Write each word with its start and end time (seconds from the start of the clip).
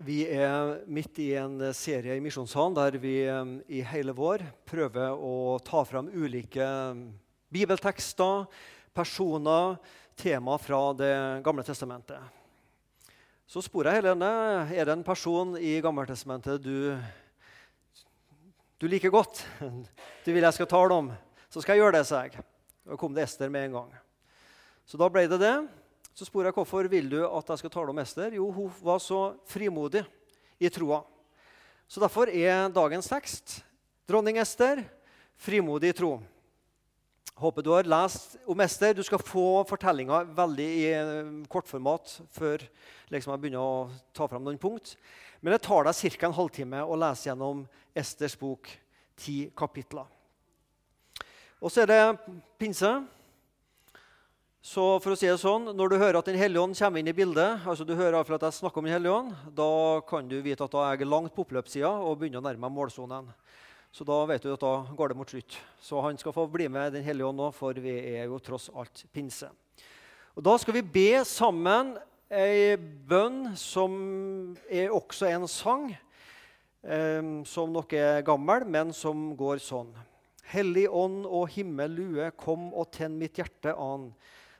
Vi 0.00 0.22
er 0.32 0.78
midt 0.88 1.18
i 1.20 1.34
en 1.36 1.58
serie 1.76 2.14
i 2.16 2.22
Misjonssalen 2.24 2.72
der 2.72 2.94
vi 2.96 3.18
i 3.68 3.82
hele 3.84 4.14
vår 4.16 4.40
prøver 4.64 5.12
å 5.12 5.58
ta 5.60 5.82
fram 5.84 6.06
ulike 6.08 6.64
bibeltekster, 7.52 8.46
personer, 8.96 9.74
tema 10.16 10.56
fra 10.56 10.78
Det 10.96 11.12
gamle 11.44 11.66
testamentet. 11.68 12.16
Så 13.44 13.60
spor 13.66 13.90
jeg 13.90 14.00
Helene, 14.00 14.30
er 14.72 14.88
det 14.88 14.94
en 14.94 15.04
person 15.04 15.52
i 15.60 15.76
Gammeltestamentet 15.84 16.64
du, 16.64 16.96
du 18.80 18.88
liker 18.88 19.12
godt? 19.12 19.44
Du 20.24 20.32
vil 20.32 20.48
jeg 20.48 20.56
skal 20.56 20.70
tale 20.70 20.96
om? 20.96 21.12
Så 21.52 21.60
skal 21.60 21.76
jeg 21.76 21.84
gjøre 21.84 21.98
det, 21.98 22.06
sa 22.08 22.24
jeg. 22.24 22.40
Og 22.88 22.96
kom 22.96 23.12
det 23.12 23.28
Ester 23.28 23.52
med 23.52 23.68
en 23.68 23.82
gang. 23.82 23.92
Så 24.88 24.96
da 24.96 25.12
ble 25.12 25.28
det 25.28 25.42
det. 25.44 25.54
Så 26.14 26.26
spør 26.26 26.48
jeg 26.48 26.56
hvorfor 26.56 26.88
vil 26.90 27.08
du 27.10 27.20
at 27.24 27.52
jeg 27.52 27.62
skal 27.62 27.72
tale 27.72 27.92
om 27.92 28.02
Ester. 28.02 28.34
Jo, 28.36 28.50
hun 28.52 28.72
var 28.82 28.98
så 29.02 29.20
frimodig 29.48 30.02
i 30.60 30.68
troa. 30.72 31.02
Så 31.90 32.02
derfor 32.02 32.30
er 32.30 32.68
dagens 32.70 33.08
tekst 33.10 33.60
dronning 34.10 34.40
Ester, 34.42 34.82
frimodig 35.38 35.92
i 35.92 35.96
tro. 35.96 36.16
Håper 37.40 37.64
du 37.64 37.70
har 37.72 37.88
lest 37.88 38.34
om 38.50 38.60
Ester. 38.60 38.92
Du 38.94 39.02
skal 39.06 39.22
få 39.22 39.62
fortellinga 39.68 40.24
veldig 40.36 40.66
i 40.66 40.86
eh, 40.92 41.30
kortformat 41.48 42.18
før 42.34 42.60
liksom 43.10 43.32
jeg 43.32 43.42
begynner 43.42 43.64
å 43.64 43.88
ta 44.14 44.26
fram 44.28 44.44
noen 44.44 44.60
punkt. 44.60 44.96
Men 45.40 45.54
det 45.54 45.62
tar 45.64 45.86
deg 45.88 45.96
ca. 46.18 46.26
en 46.28 46.36
halvtime 46.36 46.82
å 46.84 46.98
lese 47.00 47.30
gjennom 47.30 47.62
Esters 47.96 48.36
bok, 48.36 48.68
ti 49.16 49.46
kapitler. 49.56 50.04
Og 51.60 51.72
så 51.72 51.82
er 51.82 51.90
det 51.90 52.02
pinse. 52.60 52.90
Så 54.60 54.82
for 55.00 55.14
å 55.14 55.16
si 55.16 55.24
det 55.24 55.38
sånn, 55.40 55.72
Når 55.72 55.88
du 55.88 55.96
hører 55.96 56.18
at 56.18 56.26
Den 56.28 56.36
hellige 56.36 56.60
ånd 56.60 56.76
kommer 56.76 57.00
inn 57.00 57.08
i 57.08 57.16
bildet, 57.16 57.64
altså 57.64 57.84
du 57.84 57.94
hører 57.96 58.20
at 58.20 58.28
jeg 58.28 58.52
snakker 58.60 58.78
om 58.78 58.84
Den 58.84 58.92
hellige 58.92 59.12
ånd, 59.12 59.32
da 59.56 60.00
kan 60.06 60.28
du 60.28 60.36
vite 60.42 60.64
at 60.64 60.70
da 60.70 60.82
er 60.84 60.98
jeg 60.98 61.08
langt 61.08 61.32
på 61.34 61.46
oppløpssida 61.46 61.88
og 61.88 62.18
begynner 62.18 62.42
å 62.42 62.44
nærme 62.44 62.68
meg 62.68 62.76
målsonen. 62.76 63.32
Så 63.90 64.04
da 64.04 64.18
vet 64.28 64.42
du 64.42 64.52
at 64.52 64.60
da 64.60 64.84
går 64.94 65.08
det 65.08 65.16
mot 65.16 65.30
slutt. 65.32 65.56
Så 65.80 66.00
han 66.04 66.18
skal 66.18 66.34
få 66.36 66.44
bli 66.46 66.68
med 66.68 66.92
Den 66.92 67.02
hellige 67.02 67.26
ånd 67.26 67.40
nå, 67.40 67.48
for 67.56 67.72
vi 67.72 67.94
er 68.20 68.28
jo 68.28 68.38
tross 68.38 68.68
alt 68.76 69.06
pinse. 69.14 69.48
Og 70.36 70.44
Da 70.44 70.58
skal 70.58 70.74
vi 70.74 70.82
be 70.82 71.24
sammen 71.24 71.96
ei 72.30 72.76
bønn 72.76 73.56
som 73.56 74.56
er 74.68 74.92
også 74.92 75.26
en 75.32 75.48
sang, 75.48 75.96
eh, 76.84 77.22
som 77.44 77.72
nok 77.72 77.92
er 77.92 78.20
gammel, 78.22 78.66
men 78.66 78.92
som 78.92 79.34
går 79.34 79.56
sånn. 79.56 79.88
Hellig 80.52 80.86
ånd 80.86 81.24
og 81.24 81.48
himmel 81.48 81.90
lue, 81.90 82.30
kom 82.36 82.74
og 82.74 82.92
tenn 82.92 83.18
mitt 83.18 83.40
hjerte 83.40 83.72
an 83.72 84.12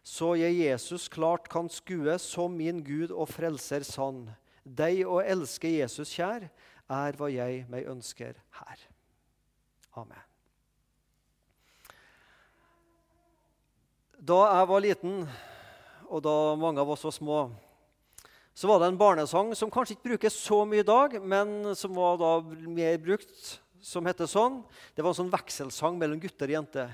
så 0.07 0.33
jeg 0.39 0.57
Jesus 0.63 1.09
klart 1.13 1.49
kan 1.53 1.69
skue 1.73 2.17
som 2.23 2.57
min 2.57 2.81
Gud 2.85 3.13
og 3.13 3.29
frelser 3.31 3.85
sann. 3.87 4.25
Deg 4.65 5.05
å 5.09 5.21
elske 5.21 5.71
Jesus 5.73 6.13
kjær, 6.17 6.49
er 6.91 7.17
hva 7.19 7.29
jeg 7.31 7.65
meg 7.71 7.87
ønsker 7.91 8.35
her. 8.61 8.83
Amen. 9.99 10.27
Da 14.21 14.41
jeg 14.51 14.69
var 14.69 14.85
liten, 14.85 15.21
og 16.11 16.23
da 16.27 16.37
mange 16.61 16.83
av 16.83 16.91
oss 16.93 17.07
var 17.07 17.15
små, 17.15 17.41
så 18.53 18.69
var 18.69 18.83
det 18.83 18.91
en 18.91 18.99
barnesang 19.01 19.55
som 19.57 19.71
kanskje 19.73 19.95
ikke 19.97 20.11
brukes 20.11 20.37
så 20.37 20.65
mye 20.69 20.83
i 20.83 20.87
dag, 20.87 21.15
men 21.23 21.73
som 21.79 21.95
var 21.97 22.19
da 22.21 22.33
mer 22.69 22.99
brukt, 23.01 23.55
som 23.81 24.05
heter 24.05 24.29
sånn. 24.29 24.59
Det 24.93 25.01
var 25.01 25.15
en 25.15 25.23
sånn 25.23 25.33
vekselsang 25.33 25.97
mellom 25.97 26.21
gutter 26.21 26.51
og 26.51 26.59
jenter. 26.59 26.93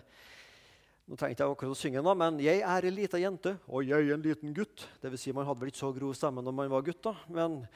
Nå 1.07 1.15
tenkte 1.15 1.45
jeg 1.45 1.53
akkurat 1.53 1.71
å 1.71 1.79
synge 1.79 2.03
nå, 2.03 2.15
men 2.19 2.39
'Jeg 2.43 2.62
er 2.67 2.85
ei 2.85 2.91
lita 2.91 3.19
jente, 3.19 3.59
og 3.69 3.85
jeg 3.87 4.11
en 4.11 4.23
liten 4.23 4.55
gutt'. 4.55 4.87
Det 5.01 5.11
vil 5.11 5.19
si, 5.19 5.33
man 5.33 5.47
hadde 5.47 5.61
vel 5.61 5.71
ikke 5.71 5.85
så 5.85 5.95
grov 5.95 6.15
stemme 6.15 6.43
når 6.43 6.55
man 6.55 6.71
var 6.71 6.83
gutt. 6.83 7.03
da, 7.03 7.15
men... 7.29 7.67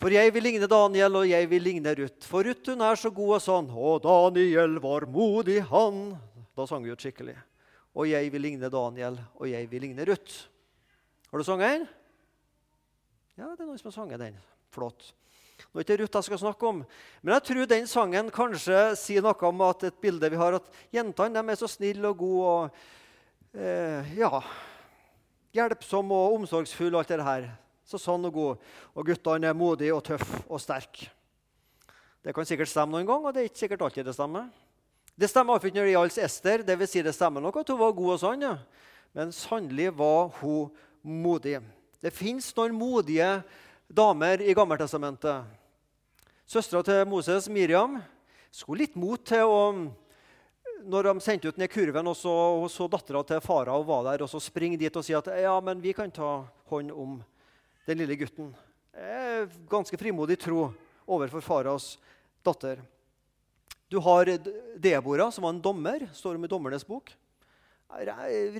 For 0.00 0.08
jeg 0.08 0.32
vil 0.32 0.42
ligne 0.42 0.66
Daniel, 0.66 1.14
og 1.20 1.28
jeg 1.28 1.48
vil 1.50 1.62
ligne 1.62 1.92
Ruth. 1.92 2.24
For 2.26 2.42
Ruth 2.42 2.70
hun 2.72 2.80
er 2.80 2.96
så 2.96 3.10
god 3.12 3.34
og 3.36 3.42
sånn. 3.44 3.66
Og 3.68 4.00
Daniel 4.00 4.78
var 4.80 5.04
modig, 5.04 5.58
han. 5.68 6.16
Da 6.56 6.64
sang 6.64 6.80
vi 6.82 6.90
ut 6.90 7.04
skikkelig. 7.04 7.36
Og 7.92 8.08
jeg 8.08 8.32
vil 8.32 8.40
ligne 8.40 8.70
Daniel, 8.72 9.18
og 9.36 9.50
jeg 9.50 9.68
vil 9.68 9.84
ligne 9.84 10.06
Ruth. 10.08 10.48
Har 11.28 11.38
du 11.38 11.44
sunget 11.44 11.74
den? 11.74 11.84
Ja, 13.36 13.50
det 13.52 13.60
er 13.60 13.68
noen 13.68 13.78
som 13.82 13.90
har 13.90 13.98
sunget 13.98 14.24
den. 14.24 14.40
Flott. 14.72 15.12
Nå 15.70 15.78
er 15.78 15.86
det 15.86 15.94
ikke 15.94 16.02
Ruth 16.02 16.18
jeg 16.18 16.26
skal 16.26 16.40
snakke 16.42 16.66
om, 16.66 16.80
men 17.22 17.32
jeg 17.36 17.44
tror 17.46 17.66
den 17.70 17.84
sangen 17.86 18.30
kanskje 18.34 18.78
sier 18.98 19.22
noe 19.22 19.46
om 19.46 19.60
at 19.68 19.84
et 19.86 20.00
bilde 20.02 20.30
vi 20.32 20.40
har, 20.40 20.56
at 20.58 20.80
jentene 20.90 21.44
er 21.44 21.58
så 21.60 21.68
snille 21.70 22.10
og 22.10 22.18
gode 22.18 22.48
og 22.50 22.80
eh, 23.54 24.10
ja, 24.18 24.40
hjelpsomme 25.54 26.16
og 26.16 26.40
omsorgsfulle 26.40 26.96
og 26.96 27.04
alt 27.04 27.14
det 27.14 27.28
her. 27.28 27.46
Så 27.86 27.98
sånn 28.02 28.26
og 28.26 28.34
god. 28.34 28.66
Og 28.98 29.06
guttene 29.06 29.46
er 29.50 29.56
modige 29.56 29.94
og 29.94 30.02
tøffe 30.06 30.42
og 30.46 30.62
sterke. 30.62 31.06
Det 32.20 32.34
kan 32.36 32.46
sikkert 32.46 32.70
stemme 32.70 32.94
noen 32.94 33.06
gang, 33.08 33.22
og 33.24 33.34
det 33.34 33.42
er 33.42 33.48
ikke 33.48 33.62
sikkert 33.62 33.86
alltid 33.86 34.10
det 34.10 34.14
stemmer. 34.18 34.50
Det 35.14 35.30
stemmer 35.30 35.54
iallfall 35.54 35.70
ikke 35.70 35.78
når 35.78 35.88
det 35.88 35.94
gjaldt 35.94 36.20
Ester. 36.26 36.62
Det 36.66 36.76
vil 36.80 36.90
si 36.90 37.02
det 37.06 37.14
stemmer 37.16 37.42
nok 37.44 37.62
at 37.62 37.70
hun 37.72 37.80
var 37.80 37.96
god 37.96 38.14
og 38.16 38.20
sånn, 38.22 38.44
ja. 38.44 38.56
men 39.16 39.32
sannelig 39.34 39.90
var 39.98 40.34
hun 40.40 40.70
modig. 41.02 41.58
Det 42.00 42.12
fins 42.14 42.50
noen 42.56 42.76
modige 42.76 43.32
damer 43.86 44.42
i 44.44 44.54
Gammeltestamentet. 44.56 45.59
Søstera 46.50 46.82
til 46.82 47.04
Moses, 47.06 47.44
Miriam, 47.46 48.00
skulle 48.50 48.82
litt 48.82 48.96
mot 48.98 49.22
til 49.22 49.46
å 49.46 49.58
Når 50.80 51.06
de 51.06 51.22
sendte 51.22 51.46
ut 51.46 51.58
ned 51.60 51.68
kurven, 51.70 52.08
og 52.10 52.16
så, 52.16 52.32
og 52.32 52.64
så 52.72 52.88
dattera 52.90 53.20
til 53.22 53.42
farao 53.44 53.84
var 53.86 54.06
der, 54.08 54.24
og 54.24 54.30
så 54.32 54.40
springe 54.42 54.78
dit 54.80 54.96
og 54.96 55.04
si 55.04 55.12
at 55.14 55.28
ja, 55.38 55.52
men 55.62 55.78
vi 55.78 55.92
kan 55.94 56.10
ta 56.10 56.40
hånd 56.72 56.90
om 56.90 57.18
den 57.86 58.00
lille 58.00 58.16
gutten. 58.18 58.48
Ganske 59.70 59.98
frimodig 60.00 60.40
tro 60.40 60.72
overfor 61.04 61.44
faraos 61.44 61.92
datter. 62.42 62.80
Du 63.92 64.00
har 64.02 64.32
Debora, 64.74 65.28
som 65.30 65.44
var 65.44 65.54
en 65.54 65.62
dommer, 65.62 66.08
står 66.16 66.40
om 66.40 66.48
i 66.48 66.50
Dommernes 66.50 66.86
bok. 66.88 67.12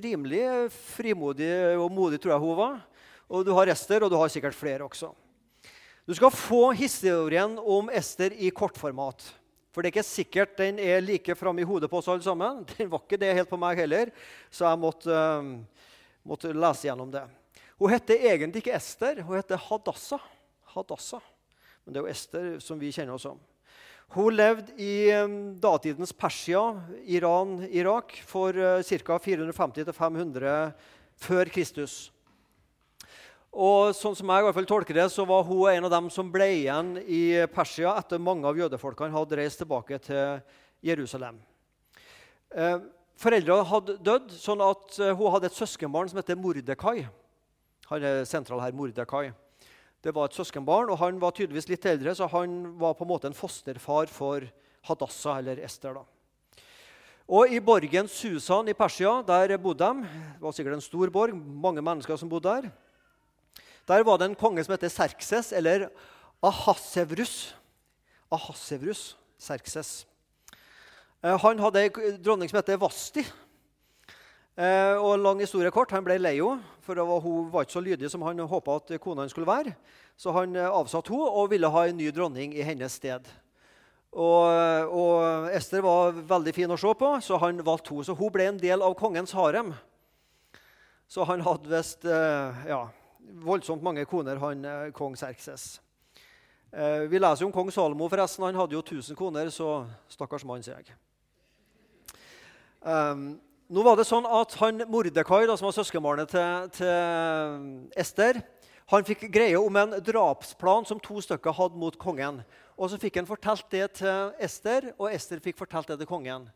Rimelig 0.05 0.45
frimodig 0.93 1.51
og 1.73 1.89
modig, 1.91 2.21
tror 2.21 2.37
jeg 2.37 2.45
hun 2.45 2.55
var. 2.61 2.79
Og 3.27 3.43
du 3.43 3.51
har 3.57 3.73
Ester, 3.73 4.05
og 4.05 4.13
du 4.13 4.19
har 4.21 4.31
sikkert 4.31 4.55
flere 4.55 4.87
også. 4.87 5.11
Du 6.05 6.15
skal 6.17 6.31
få 6.33 6.71
historien 6.73 7.59
om 7.61 7.89
Ester 7.93 8.33
i 8.33 8.49
kortformat. 8.49 9.21
For 9.71 9.81
det 9.81 9.91
er 9.91 9.93
ikke 9.93 10.03
sikkert 10.07 10.55
den 10.57 10.79
er 10.81 11.03
like 11.03 11.35
framme 11.37 11.61
i 11.61 11.67
hodet 11.67 11.91
på 11.91 11.99
oss 11.99 12.09
alle 12.09 12.25
sammen. 12.25 12.63
Den 12.73 12.89
var 12.89 13.03
ikke 13.03 13.19
det 13.21 13.35
helt 13.37 13.51
på 13.51 13.59
meg 13.61 13.77
heller, 13.79 14.09
så 14.49 14.65
jeg 14.65 14.81
måtte, 14.81 15.13
uh, 15.13 15.85
måtte 16.27 16.51
lese 16.57 16.89
gjennom 16.89 17.11
det. 17.13 17.21
Hun 17.77 17.93
heter 17.93 18.25
egentlig 18.31 18.65
ikke 18.65 18.75
Ester, 18.75 19.21
hun 19.23 19.37
heter 19.37 19.61
Hadassa. 19.69 20.19
Hadassa. 20.73 21.21
Men 21.85 21.93
det 21.93 22.01
er 22.01 22.03
jo 22.07 22.15
Ester 22.15 22.49
som 22.65 22.81
vi 22.81 22.91
kjenner 22.91 23.15
oss 23.15 23.27
som. 23.29 23.37
Hun 24.11 24.35
levde 24.35 24.73
i 24.81 25.07
um, 25.21 25.53
datidens 25.61 26.11
Persia, 26.11 26.65
Iran, 27.05 27.61
Irak, 27.69 28.17
for 28.27 28.57
uh, 28.57 28.81
ca. 28.83 29.21
450-500 29.21 30.73
før 31.21 31.53
Kristus. 31.53 32.09
Og 33.51 33.91
sånn 33.91 34.15
som 34.15 34.29
jeg 34.31 34.43
i 34.43 34.45
hvert 34.47 34.55
fall 34.55 34.67
tolker 34.69 34.95
det, 34.95 35.09
så 35.11 35.25
var 35.27 35.43
hun 35.43 35.65
en 35.67 35.87
av 35.89 35.91
dem 35.91 36.05
som 36.13 36.29
ble 36.31 36.47
igjen 36.61 36.93
i 37.03 37.43
Persia 37.51 37.97
etter 37.99 38.21
mange 38.21 38.47
av 38.47 38.55
jødefolkene 38.55 39.11
hadde 39.11 39.39
reist 39.41 39.59
tilbake 39.59 39.99
til 40.05 40.39
Jerusalem. 40.87 41.41
Eh, 42.55 42.77
Foreldrene 43.21 43.67
hadde 43.67 43.97
dødd, 44.01 44.31
sånn 44.39 44.63
at 44.63 44.95
eh, 45.03 45.11
hun 45.13 45.33
hadde 45.35 45.49
et 45.51 45.57
søskenbarn 45.57 46.07
som 46.09 46.21
heter 46.21 46.39
Mordekai. 46.39 47.03
Han 47.91 48.05
er 48.07 48.23
sentral 48.25 48.63
her, 48.63 48.71
Mordekai. 48.71 49.33
Det 50.01 50.13
var 50.15 50.29
et 50.29 50.37
søskenbarn, 50.39 50.89
og 50.89 50.97
Han 51.03 51.19
var 51.21 51.35
tydeligvis 51.35 51.67
litt 51.69 51.85
eldre, 51.85 52.15
så 52.15 52.29
han 52.31 52.79
var 52.79 52.95
på 52.95 53.03
en 53.03 53.11
måte 53.11 53.27
en 53.29 53.37
fosterfar 53.37 54.07
for 54.09 54.47
Hadassa, 54.87 55.35
eller 55.37 55.59
Ester. 55.61 55.93
da. 55.93 56.05
Og 57.27 57.51
I 57.51 57.59
borgen 57.59 58.07
Susan 58.07 58.71
i 58.71 58.73
Persia 58.73 59.21
der 59.27 59.57
bodde 59.61 59.85
de. 59.85 60.07
Det 60.39 60.41
var 60.41 60.55
sikkert 60.55 60.79
en 60.79 60.87
stor 60.87 61.11
borg, 61.13 61.35
mange 61.35 61.83
mennesker 61.83 62.17
som 62.17 62.31
bodde 62.31 62.49
der. 62.49 62.71
Der 63.91 64.05
var 64.07 64.17
det 64.17 64.29
en 64.29 64.37
konge 64.39 64.63
som 64.63 64.71
heter 64.71 64.87
Serkses, 64.87 65.49
eller 65.51 65.89
Ahasevrus. 66.41 67.53
Ahasevrus, 68.31 69.17
Serkses. 69.35 70.05
Eh, 71.19 71.35
han 71.35 71.59
hadde 71.59 71.81
ei 71.83 72.13
dronning 72.23 72.47
som 72.47 72.61
heter 72.61 72.79
Vasti. 72.79 73.25
Eh, 74.55 74.95
og 74.95 75.19
lang 75.19 75.41
historie 75.43 75.73
kort, 75.75 75.91
Han 75.91 76.05
ble 76.05 76.15
lei 76.21 76.37
henne, 76.39 76.63
for 76.81 76.95
hun 77.19 77.49
var 77.51 77.67
ikke 77.67 77.75
så 77.75 77.83
lydig 77.83 78.09
som 78.09 78.21
han 78.21 78.39
håpa 78.39 78.77
at 78.79 78.95
kona 79.01 79.27
skulle 79.27 79.47
være. 79.47 79.75
Så 80.15 80.31
han 80.31 80.55
eh, 80.55 80.71
avsatte 80.71 81.11
henne 81.11 81.27
og 81.27 81.51
ville 81.51 81.67
ha 81.67 81.83
en 81.87 81.97
ny 81.97 82.13
dronning 82.15 82.55
i 82.55 82.63
hennes 82.63 82.95
sted. 82.95 83.27
Og, 84.11 84.87
og 84.87 85.51
Ester 85.51 85.83
var 85.83 86.15
veldig 86.15 86.55
fin 86.55 86.71
å 86.71 86.79
se 86.79 86.95
på, 86.95 87.11
så 87.19 87.43
han 87.43 87.59
valgte 87.59 87.91
henne. 87.91 88.07
Så 88.07 88.15
hun 88.15 88.31
ble 88.31 88.47
en 88.47 88.63
del 88.63 88.81
av 88.81 88.95
kongens 88.95 89.35
harem. 89.35 89.75
Så 91.11 91.27
han 91.27 91.43
hadde 91.43 91.75
visst 91.75 92.07
ja, 92.07 92.85
voldsomt 93.43 93.83
mange 93.83 94.05
koner, 94.05 94.39
han 94.41 94.65
eh, 94.65 94.91
kong 94.95 95.15
Serkses. 95.19 95.81
Eh, 96.71 97.07
vi 97.11 97.19
leser 97.19 97.45
om 97.45 97.51
kong 97.51 97.71
Salomo, 97.71 98.07
forresten. 98.09 98.45
Han 98.45 98.59
hadde 98.59 98.77
jo 98.77 98.81
1000 98.81 99.15
koner, 99.19 99.49
så 99.51 99.85
stakkars 100.11 100.45
mann, 100.47 100.63
sier 100.63 100.79
jeg. 100.79 100.95
Um, 102.81 103.35
nå 103.71 103.83
var 103.85 103.99
det 103.99 104.07
sånn 104.09 104.25
at 104.25 104.55
han 104.59 104.83
Mordekai, 104.89 105.43
da, 105.45 105.57
som 105.59 105.67
var 105.67 105.75
søskenbarnet 105.77 106.31
til, 106.33 106.71
til, 106.79 107.67
Ester, 107.95 108.41
Han 108.91 109.05
fikk 109.07 109.29
greie 109.31 109.55
om 109.55 109.77
en 109.79 109.93
drapsplan 110.03 110.83
som 110.83 110.99
to 110.99 111.21
stykker 111.23 111.53
hadde 111.55 111.79
mot 111.79 111.95
kongen. 111.95 112.41
Og 112.75 112.89
Så 112.91 112.97
fikk 112.99 113.21
han 113.21 113.29
fortalt 113.29 113.69
det 113.71 113.85
til 114.01 114.33
Ester, 114.39 114.89
og 114.97 115.13
Ester 115.13 115.39
fikk 115.39 115.61
fortalt 115.61 115.87
det 115.87 116.01
til 116.01 116.09
kongen. 116.09 116.49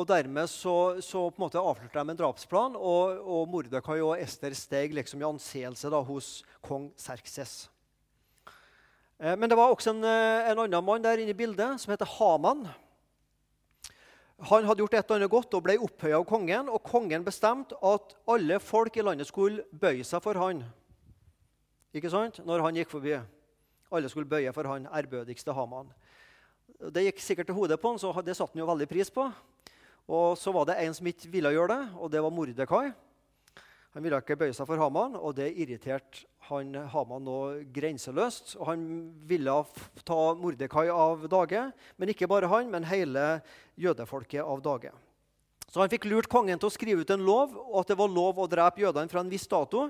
Og 0.00 0.06
Dermed 0.08 0.48
så, 0.48 0.96
så 1.04 1.26
på 1.28 1.36
en 1.36 1.44
måte 1.44 1.60
avslørte 1.60 2.00
de 2.00 2.12
en 2.14 2.16
drapsplan, 2.16 2.76
og, 2.78 3.18
og 3.20 3.48
Mordekai 3.52 3.98
og 4.00 4.14
Ester 4.16 4.54
steg 4.56 4.94
liksom 4.96 5.20
i 5.20 5.26
anseelse 5.28 5.90
da, 5.92 6.00
hos 6.00 6.38
kong 6.64 6.86
Serkses. 6.96 7.66
Eh, 9.20 9.36
men 9.36 9.50
det 9.50 9.58
var 9.60 9.68
også 9.68 9.92
en, 9.92 10.04
eh, 10.08 10.48
en 10.48 10.62
annen 10.64 10.86
mann 10.86 11.04
der 11.04 11.20
inne 11.20 11.34
i 11.34 11.36
bildet 11.36 11.82
som 11.82 11.92
heter 11.92 12.08
Haman. 12.16 12.64
Han 14.48 14.64
hadde 14.64 14.80
gjort 14.80 14.94
et 14.96 15.04
eller 15.04 15.20
annet 15.20 15.32
godt 15.34 15.58
og 15.58 15.64
ble 15.66 15.76
opphøya 15.84 16.16
av 16.16 16.24
kongen. 16.24 16.70
Og 16.72 16.80
kongen 16.86 17.26
bestemte 17.26 17.76
at 17.84 18.14
alle 18.24 18.56
folk 18.64 18.96
i 18.96 19.04
landet 19.04 19.28
skulle 19.28 19.66
bøye 19.68 20.06
seg 20.06 20.24
for 20.24 20.40
han. 20.40 20.64
Ikke 21.92 22.08
sant? 22.08 22.40
Når 22.46 22.64
han 22.64 22.80
gikk 22.80 22.88
forbi. 22.94 23.18
Alle 23.92 24.08
skulle 24.08 24.30
bøye 24.30 24.54
for 24.56 24.64
han 24.70 24.88
ærbødigste 24.88 25.52
Haman. 25.52 25.92
Det 26.88 27.04
gikk 27.04 27.20
sikkert 27.20 27.50
til 27.50 27.58
hodet 27.58 27.76
på 27.82 27.92
han, 27.92 28.00
så 28.00 28.14
det 28.24 28.38
satte 28.38 28.56
han 28.56 28.64
jo 28.64 28.70
veldig 28.70 28.88
pris 28.88 29.12
på. 29.12 29.28
Og 30.10 30.34
så 30.38 30.50
var 30.50 30.66
det 30.66 30.80
en 30.82 30.94
som 30.96 31.06
ikke 31.06 31.30
ville 31.30 31.52
gjøre 31.54 31.70
det, 31.70 31.82
og 32.02 32.10
det 32.10 32.22
var 32.24 32.34
Mordekai. 32.34 32.88
Han 33.94 34.02
ville 34.02 34.18
ikke 34.22 34.38
bøye 34.38 34.54
seg 34.54 34.66
for 34.66 34.78
Haman, 34.78 35.14
og 35.18 35.36
det 35.38 35.52
irriterte 35.54 36.24
han 36.48 36.74
Haman 36.90 37.22
nå 37.26 37.36
grenseløst. 37.74 38.56
Og 38.58 38.72
han 38.72 38.82
ville 39.26 39.54
ta 40.06 40.18
Mordekai 40.38 40.88
av 40.90 41.28
dage, 41.30 41.62
men 41.98 42.10
ikke 42.10 42.28
bare 42.30 42.50
han, 42.50 42.70
men 42.70 42.86
hele 42.90 43.24
jødefolket 43.78 44.42
av 44.42 44.62
dage. 44.64 44.90
Så 45.70 45.78
han 45.78 45.90
fikk 45.90 46.08
lurt 46.10 46.30
kongen 46.30 46.58
til 46.58 46.66
å 46.66 46.74
skrive 46.74 47.04
ut 47.04 47.14
en 47.14 47.26
lov, 47.26 47.54
og 47.54 47.84
at 47.84 47.92
det 47.92 47.98
var 48.00 48.10
lov 48.10 48.42
å 48.42 48.50
drepe 48.50 48.82
jødene 48.82 49.10
fra 49.10 49.22
en 49.22 49.30
viss 49.30 49.46
dato. 49.50 49.86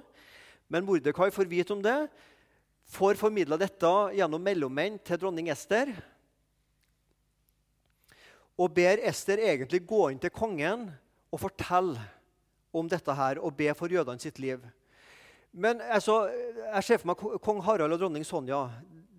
Men 0.68 0.84
Mordekai 0.84 1.30
får 1.32 1.48
vite 1.48 1.72
om 1.72 1.80
det, 1.84 1.96
får 2.92 3.16
formidla 3.20 3.56
dette 3.60 3.88
gjennom 4.18 4.44
mellommenn 4.44 5.00
til 5.00 5.20
dronning 5.22 5.48
Ester. 5.52 5.94
Og 8.60 8.72
ber 8.76 9.00
Ester 9.08 9.40
egentlig 9.40 9.80
gå 9.88 10.10
inn 10.12 10.20
til 10.20 10.32
kongen 10.34 10.90
og 11.32 11.40
fortelle 11.40 12.00
om 12.76 12.88
dette 12.90 13.14
her 13.16 13.40
og 13.40 13.56
be 13.56 13.72
for 13.74 13.90
jødene 13.90 14.20
sitt 14.20 14.38
liv. 14.42 14.60
Men 15.50 15.80
altså, 15.80 16.28
jeg 16.74 16.86
ser 16.86 17.00
for 17.00 17.10
meg 17.10 17.40
kong 17.42 17.62
Harald 17.66 17.96
og 17.96 18.02
dronning 18.02 18.26
Sonja. 18.26 18.66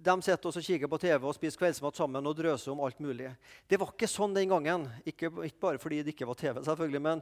De 0.01 0.13
sitter 0.23 0.47
og 0.47 0.65
kikker 0.65 0.89
på 0.89 0.99
TV 1.01 1.25
og 1.27 1.35
spiser 1.35 1.59
kveldsmat 1.59 1.97
sammen 1.97 2.25
og 2.25 2.37
drøser 2.37 2.71
om 2.71 2.83
alt 2.85 3.01
mulig. 3.03 3.33
Det 3.69 3.79
var 3.81 3.91
ikke 3.91 4.09
sånn 4.09 4.37
den 4.37 4.49
gangen. 4.49 4.87
Ikke, 5.05 5.29
ikke 5.49 5.65
bare 5.67 5.81
fordi 5.81 5.99
det 6.05 6.15
ikke 6.15 6.29
var 6.29 6.39
TV, 6.39 6.61
selvfølgelig, 6.65 7.01
men 7.01 7.21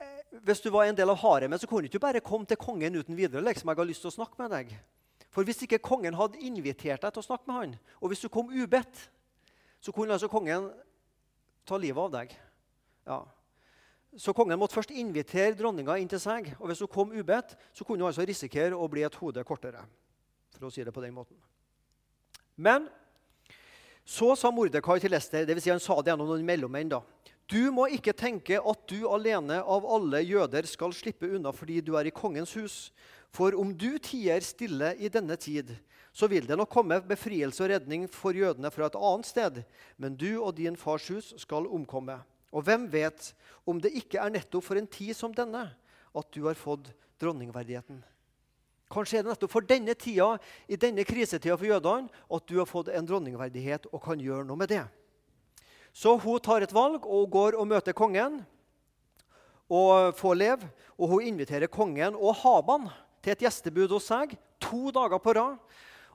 eh, 0.00 0.22
hvis 0.48 0.64
du 0.64 0.70
var 0.74 0.88
en 0.88 0.98
del 0.98 1.12
av 1.12 1.20
haremet, 1.20 1.60
så 1.60 1.68
kunne 1.68 1.86
du 1.86 1.92
ikke 1.92 2.06
bare 2.06 2.24
komme 2.24 2.48
til 2.48 2.58
kongen 2.58 2.96
uten 2.96 3.18
videre. 3.18 3.44
liksom, 3.44 3.70
jeg 3.70 3.82
har 3.82 3.90
lyst 3.90 4.02
til 4.06 4.10
å 4.10 4.16
snakke 4.16 4.40
med 4.40 4.50
deg. 4.56 4.74
For 5.30 5.46
hvis 5.46 5.62
ikke 5.62 5.82
kongen 5.84 6.16
hadde 6.18 6.40
invitert 6.42 7.04
deg 7.04 7.14
til 7.14 7.22
å 7.22 7.28
snakke 7.28 7.50
med 7.50 7.60
han, 7.60 7.78
og 8.00 8.10
hvis 8.10 8.24
du 8.24 8.32
kom 8.32 8.50
ubedt, 8.50 9.04
så 9.78 9.92
kunne 9.94 10.16
altså 10.16 10.30
kongen 10.32 10.72
ta 11.68 11.78
livet 11.80 12.00
av 12.00 12.14
deg. 12.14 12.32
Ja. 13.08 13.18
Så 14.16 14.32
kongen 14.36 14.58
måtte 14.58 14.78
først 14.78 14.94
invitere 14.96 15.56
dronninga 15.56 15.98
inn 16.00 16.08
til 16.08 16.20
seg. 16.22 16.50
Og 16.58 16.70
hvis 16.70 16.80
hun 16.84 16.90
kom 16.92 17.12
ubedt, 17.12 17.54
så 17.76 17.84
kunne 17.84 18.02
hun 18.02 18.10
altså 18.10 18.24
risikere 18.26 18.76
å 18.76 18.88
bli 18.90 19.04
et 19.06 19.20
hode 19.20 19.44
kortere. 19.44 19.84
for 20.58 20.66
å 20.66 20.72
si 20.74 20.82
det 20.82 20.90
på 20.90 21.02
den 21.04 21.14
måten. 21.14 21.36
Men 22.56 22.88
så 24.08 24.32
sa 24.34 24.50
Mordekai 24.50 24.98
til 24.98 25.12
Lester, 25.12 25.44
dvs. 25.46 25.62
Si 25.62 25.70
han 25.70 25.80
sa 25.82 26.00
det 26.00 26.10
gjennom 26.10 26.26
noen 26.26 26.46
mellommenn. 26.46 26.88
da, 26.88 27.02
Du 27.46 27.70
må 27.70 27.86
ikke 27.86 28.12
tenke 28.12 28.58
at 28.58 28.86
du 28.88 29.06
alene 29.08 29.62
av 29.62 29.84
alle 29.86 30.22
jøder 30.24 30.66
skal 30.66 30.92
slippe 30.92 31.28
unna 31.28 31.52
fordi 31.52 31.80
du 31.80 31.94
er 31.94 32.06
i 32.06 32.10
kongens 32.10 32.54
hus. 32.54 32.90
For 33.34 33.54
om 33.58 33.74
du 33.76 33.98
tier 34.02 34.42
stille 34.44 34.94
i 34.96 35.10
denne 35.12 35.36
tid, 35.36 35.74
så 36.12 36.26
vil 36.26 36.46
det 36.48 36.56
nok 36.58 36.70
komme 36.72 36.98
befrielse 37.06 37.62
og 37.62 37.70
redning 37.70 38.08
for 38.10 38.34
jødene 38.34 38.70
fra 38.74 38.88
et 38.88 38.98
annet 38.98 39.28
sted. 39.28 39.62
Men 39.96 40.16
du 40.18 40.40
og 40.40 40.56
din 40.56 40.76
fars 40.76 41.06
hus 41.12 41.34
skal 41.38 41.68
omkomme. 41.70 42.16
Og 42.50 42.64
hvem 42.64 42.88
vet 42.90 43.32
om 43.68 43.80
det 43.80 43.92
ikke 44.00 44.20
er 44.22 44.32
nettopp 44.32 44.64
for 44.64 44.80
en 44.80 44.88
tid 44.88 45.14
som 45.14 45.34
denne 45.36 45.68
at 46.16 46.30
du 46.34 46.46
har 46.48 46.56
fått 46.58 46.90
dronningverdigheten? 47.20 48.00
Kanskje 48.88 49.18
er 49.18 49.26
det 49.26 49.34
nettopp 49.34 49.52
for 49.52 49.68
denne 49.68 49.92
tida, 50.00 50.38
i 50.64 50.78
denne 50.80 51.04
krisetida 51.04 51.58
for 51.60 51.68
jødene 51.68 52.08
at 52.08 52.46
du 52.48 52.56
har 52.56 52.68
fått 52.68 52.88
en 52.88 53.08
dronningverdighet 53.08 53.90
og 53.92 54.00
kan 54.02 54.20
gjøre 54.20 54.46
noe 54.48 54.56
med 54.58 54.72
det. 54.72 54.86
Så 55.92 56.14
hun 56.22 56.40
tar 56.40 56.64
et 56.64 56.72
valg 56.72 57.04
og 57.04 57.28
går 57.30 57.58
og 57.58 57.68
møter 57.68 57.96
kongen 57.96 58.40
og 59.68 60.16
får 60.16 60.38
leve. 60.40 60.70
Og 60.96 61.12
hun 61.12 61.28
inviterer 61.28 61.70
kongen 61.70 62.16
og 62.16 62.40
Haban 62.40 62.88
til 63.28 63.36
et 63.36 63.44
gjestebud 63.44 63.92
hos 63.92 64.08
seg 64.08 64.32
to 64.62 64.88
dager 64.94 65.20
på 65.20 65.34
rad. 65.36 65.60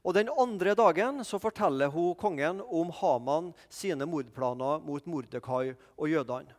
Og 0.04 0.16
Den 0.18 0.28
andre 0.36 0.74
dagen 0.76 1.22
så 1.24 1.40
forteller 1.40 1.88
hun 1.94 2.16
kongen 2.20 2.60
om 2.60 2.90
Haman 2.98 3.54
sine 3.72 4.08
mordplaner 4.10 4.82
mot 4.84 5.06
Mordekai 5.08 5.76
og 5.96 6.10
jødene. 6.10 6.58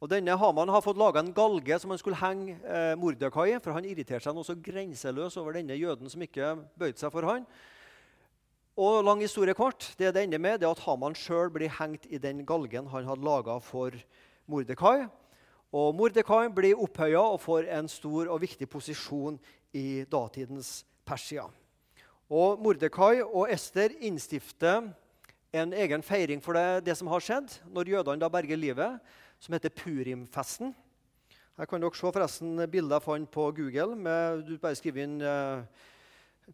Og 0.00 0.10
denne 0.10 0.34
Haman 0.36 0.68
har 0.68 0.82
fått 0.84 0.98
laga 0.98 1.22
en 1.22 1.32
galge 1.32 1.78
som 1.80 1.92
han 1.92 2.00
skulle 2.00 2.18
henge 2.20 2.56
eh, 2.64 2.96
Mordekai 2.98 3.54
i, 3.54 3.60
for 3.62 3.72
han 3.72 3.86
irriterte 3.86 4.26
seg 4.26 4.36
noe 4.36 4.44
så 4.44 4.56
grenseløs 4.58 5.38
over 5.40 5.56
denne 5.56 5.76
jøden 5.78 6.10
som 6.10 6.24
ikke 6.24 6.56
bøyde 6.76 7.00
seg 7.00 7.12
for 7.14 7.28
han. 7.28 7.46
Og 8.76 8.98
lang 9.06 9.22
historie 9.24 9.56
kort, 9.56 9.94
det 9.96 10.12
det 10.12 10.26
ender 10.26 10.42
med, 10.42 10.60
det 10.60 10.68
er 10.68 10.74
at 10.74 10.84
Haman 10.84 11.16
sjøl 11.16 11.48
blir 11.52 11.72
hengt 11.78 12.04
i 12.10 12.20
den 12.20 12.44
galgen 12.48 12.90
han 12.92 13.08
hadde 13.08 13.24
laga 13.24 13.56
for 13.64 13.96
Mordekai. 14.50 15.06
Og 15.74 15.94
Mordekai 15.98 16.46
blir 16.54 16.78
opphøya 16.78 17.20
og 17.20 17.40
får 17.42 17.66
en 17.74 17.88
stor 17.90 18.30
og 18.30 18.40
viktig 18.44 18.68
posisjon 18.70 19.38
i 19.74 20.04
datidens 20.10 20.84
Persia. 21.06 21.48
Og 22.30 22.62
Mordekai 22.62 23.20
og 23.24 23.50
Ester 23.50 23.94
innstifter 24.06 24.86
en 25.56 25.74
egen 25.74 26.02
feiring 26.02 26.42
for 26.42 26.58
det, 26.58 26.86
det 26.86 26.96
som 26.98 27.10
har 27.10 27.22
skjedd, 27.22 27.58
når 27.72 27.92
jødene 27.96 28.22
da 28.22 28.30
berger 28.30 28.58
livet, 28.58 28.98
som 29.42 29.54
heter 29.56 29.74
Purimfesten. 29.74 30.72
Her 31.56 31.68
kan 31.70 31.80
dere 31.80 31.96
se 31.96 32.12
forresten 32.12 32.58
bilder 32.70 32.98
jeg 32.98 33.06
fant 33.06 33.30
på 33.32 33.50
Google. 33.56 33.96
Med, 33.96 34.42
du 34.46 34.58
bare 34.60 34.76
skriver 34.76 35.06
inn 35.06 35.20
uh, 35.24 35.64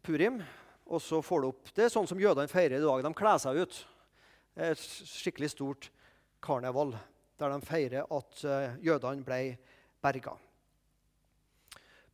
Purim, 0.04 0.40
og 0.86 1.02
så 1.02 1.22
får 1.24 1.42
du 1.42 1.48
opp 1.48 1.72
Det 1.74 1.86
er 1.86 1.94
sånn 1.94 2.06
som 2.08 2.20
jødene 2.20 2.50
feirer 2.50 2.78
i 2.78 2.84
dag. 2.84 3.02
De 3.02 3.16
kler 3.18 3.40
seg 3.42 3.64
ut. 3.64 3.80
Et 4.56 4.78
skikkelig 4.78 5.50
stort 5.54 5.88
karneval 6.44 6.94
der 7.42 7.52
de 7.52 7.66
feirer 7.66 8.06
at 8.06 8.44
uh, 8.46 8.78
jødene 8.84 9.26
ble 9.26 9.40
berga. 10.02 10.36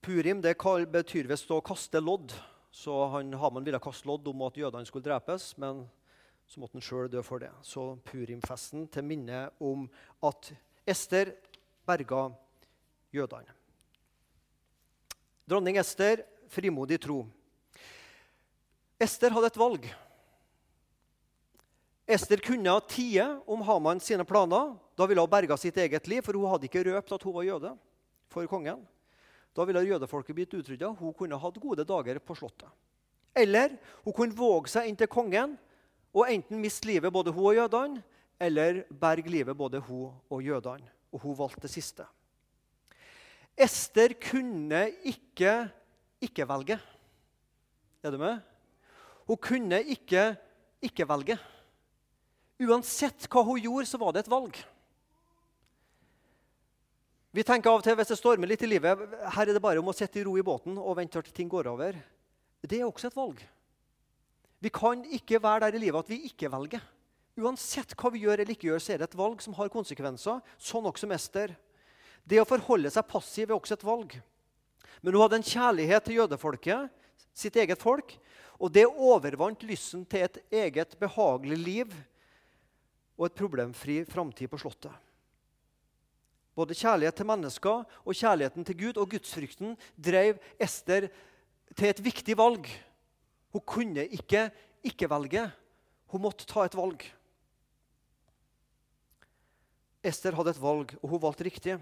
Purim 0.01 0.41
det 0.41 0.57
betyr 0.93 1.29
visst 1.29 1.51
å 1.51 1.61
kaste 1.61 2.01
lodd. 2.01 2.33
Så 2.71 2.95
han, 3.13 3.33
Haman 3.35 3.65
ville 3.67 3.81
kaste 3.83 4.07
lodd 4.09 4.29
om 4.31 4.45
at 4.47 4.57
jødene 4.57 4.87
skulle 4.87 5.05
drepes, 5.05 5.57
men 5.59 5.83
så 6.49 6.61
måtte 6.61 6.79
han 6.79 6.85
sjøl 6.85 7.09
dø 7.11 7.23
for 7.27 7.43
det. 7.43 7.51
Så 7.63 7.97
Purimfesten 8.07 8.87
til 8.93 9.05
minne 9.05 9.49
om 9.61 9.89
at 10.25 10.53
Ester 10.89 11.35
berga 11.89 12.29
jødene. 13.13 13.53
Dronning 15.49 15.81
Ester, 15.81 16.23
frimodig 16.53 17.01
tro. 17.01 17.23
Ester 19.01 19.33
hadde 19.33 19.51
et 19.51 19.61
valg. 19.61 19.89
Ester 22.09 22.41
kunne 22.45 22.75
tie 22.89 23.25
om 23.49 23.65
Haman 23.65 24.01
sine 24.01 24.25
planer. 24.29 24.77
Da 24.99 25.07
ville 25.07 25.23
hun 25.23 25.31
berga 25.31 25.57
sitt 25.57 25.77
eget 25.79 26.09
liv, 26.11 26.25
for 26.27 26.35
hun 26.35 26.51
hadde 26.51 26.67
ikke 26.67 26.83
røpt 26.89 27.13
at 27.15 27.23
hun 27.23 27.35
var 27.37 27.47
jøde 27.47 27.71
for 28.33 28.51
kongen. 28.51 28.83
Da 29.55 29.65
ville 29.67 29.85
jødefolket 29.87 30.35
blitt 30.35 30.55
utrydda. 30.59 30.91
Hun 30.99 31.15
kunne 31.15 31.39
hatt 31.39 31.59
gode 31.63 31.87
dager 31.87 32.19
på 32.19 32.35
Slottet. 32.35 32.71
Eller 33.35 33.77
hun 34.03 34.15
kunne 34.17 34.35
våge 34.35 34.73
seg 34.73 34.89
inn 34.89 34.99
til 34.99 35.11
kongen 35.11 35.55
og 36.11 36.27
enten 36.27 36.59
miste 36.59 36.89
livet, 36.89 37.13
både 37.15 37.31
hun 37.31 37.51
og 37.53 37.55
jødene, 37.55 38.03
eller 38.41 38.81
berge 38.91 39.31
livet, 39.31 39.57
både 39.57 39.79
hun 39.87 40.17
og 40.31 40.43
jødene. 40.43 40.91
Og 41.15 41.23
hun 41.23 41.37
valgte 41.39 41.67
det 41.67 41.73
siste. 41.73 42.07
Ester 43.59 44.15
kunne 44.23 44.89
ikke 45.07 45.69
ikke 46.23 46.47
velge. 46.49 46.79
Er 48.03 48.11
du 48.11 48.19
med? 48.19 48.43
Hun 49.27 49.39
kunne 49.43 49.79
ikke 49.83 50.33
ikke 50.83 51.07
velge. 51.09 51.39
Uansett 52.59 53.27
hva 53.31 53.45
hun 53.47 53.63
gjorde, 53.63 53.87
så 53.87 53.99
var 53.99 54.15
det 54.15 54.27
et 54.27 54.31
valg. 54.31 54.59
Vi 57.35 57.45
tenker 57.45 57.69
av 57.69 57.83
og 57.83 57.85
til 57.85 57.97
hvis 57.99 58.09
det 58.09 58.17
stormer 58.17 58.49
litt 58.49 58.63
i 58.65 58.71
livet, 58.71 59.01
her 59.35 59.45
er 59.45 59.53
det 59.53 59.61
bare 59.61 59.83
om 59.83 59.91
å 59.91 59.97
sitte 59.97 60.21
i 60.21 60.25
ro 60.25 60.33
i 60.41 60.45
båten 60.45 60.79
og 60.81 60.97
vente 60.97 61.21
til 61.27 61.35
ting 61.37 61.51
går 61.53 61.69
over. 61.69 61.97
Det 62.65 62.79
er 62.79 62.87
også 62.87 63.11
et 63.11 63.19
valg. 63.19 63.43
Vi 64.65 64.71
kan 64.75 65.05
ikke 65.05 65.41
være 65.43 65.67
der 65.67 65.77
i 65.77 65.83
livet 65.83 66.01
at 66.01 66.11
vi 66.11 66.23
ikke 66.31 66.51
velger. 66.51 66.83
Uansett 67.39 67.93
hva 67.95 68.11
vi 68.11 68.25
gjør 68.25 68.41
eller 68.41 68.55
ikke 68.55 68.71
gjør, 68.71 68.81
så 68.83 68.95
er 68.95 69.03
det 69.03 69.11
et 69.11 69.19
valg 69.19 69.43
som 69.45 69.55
har 69.55 69.71
konsekvenser. 69.71 70.41
Sånn 70.59 70.89
også 70.89 71.07
mester. 71.11 71.53
Det 72.27 72.41
å 72.41 72.49
forholde 72.49 72.91
seg 72.91 73.07
passiv 73.07 73.53
er 73.53 73.59
også 73.59 73.77
et 73.77 73.87
valg. 73.87 74.17
Men 75.05 75.15
hun 75.15 75.23
hadde 75.23 75.39
en 75.39 75.47
kjærlighet 75.47 76.09
til 76.09 76.19
jødefolket, 76.19 76.89
sitt 77.37 77.57
eget 77.61 77.79
folk, 77.79 78.17
og 78.59 78.73
det 78.75 78.89
overvant 78.89 79.63
lysten 79.69 80.03
til 80.11 80.25
et 80.27 80.41
eget 80.65 80.97
behagelig 80.99 81.59
liv 81.61 81.93
og 83.19 83.29
et 83.29 83.37
problemfri 83.39 84.01
framtid 84.09 84.51
på 84.51 84.59
Slottet. 84.59 84.91
Både 86.59 86.75
kjærlighet 86.75 87.15
til 87.15 87.29
mennesker 87.29 87.85
og 88.03 88.17
kjærligheten 88.19 88.65
til 88.67 88.79
Gud 88.81 88.97
og 88.99 89.13
gudsfrykten 89.13 89.77
drev 89.95 90.41
Ester 90.59 91.07
til 91.79 91.87
et 91.93 92.03
viktig 92.03 92.35
valg. 92.39 92.67
Hun 93.55 93.63
kunne 93.63 94.09
ikke 94.09 94.49
ikke 94.83 95.11
velge. 95.11 95.45
Hun 96.11 96.25
måtte 96.25 96.49
ta 96.49 96.65
et 96.67 96.75
valg. 96.75 97.05
Ester 100.03 100.35
hadde 100.35 100.57
et 100.57 100.63
valg, 100.63 100.97
og 101.03 101.09
hun 101.13 101.23
valgte 101.23 101.47
riktig. 101.47 101.79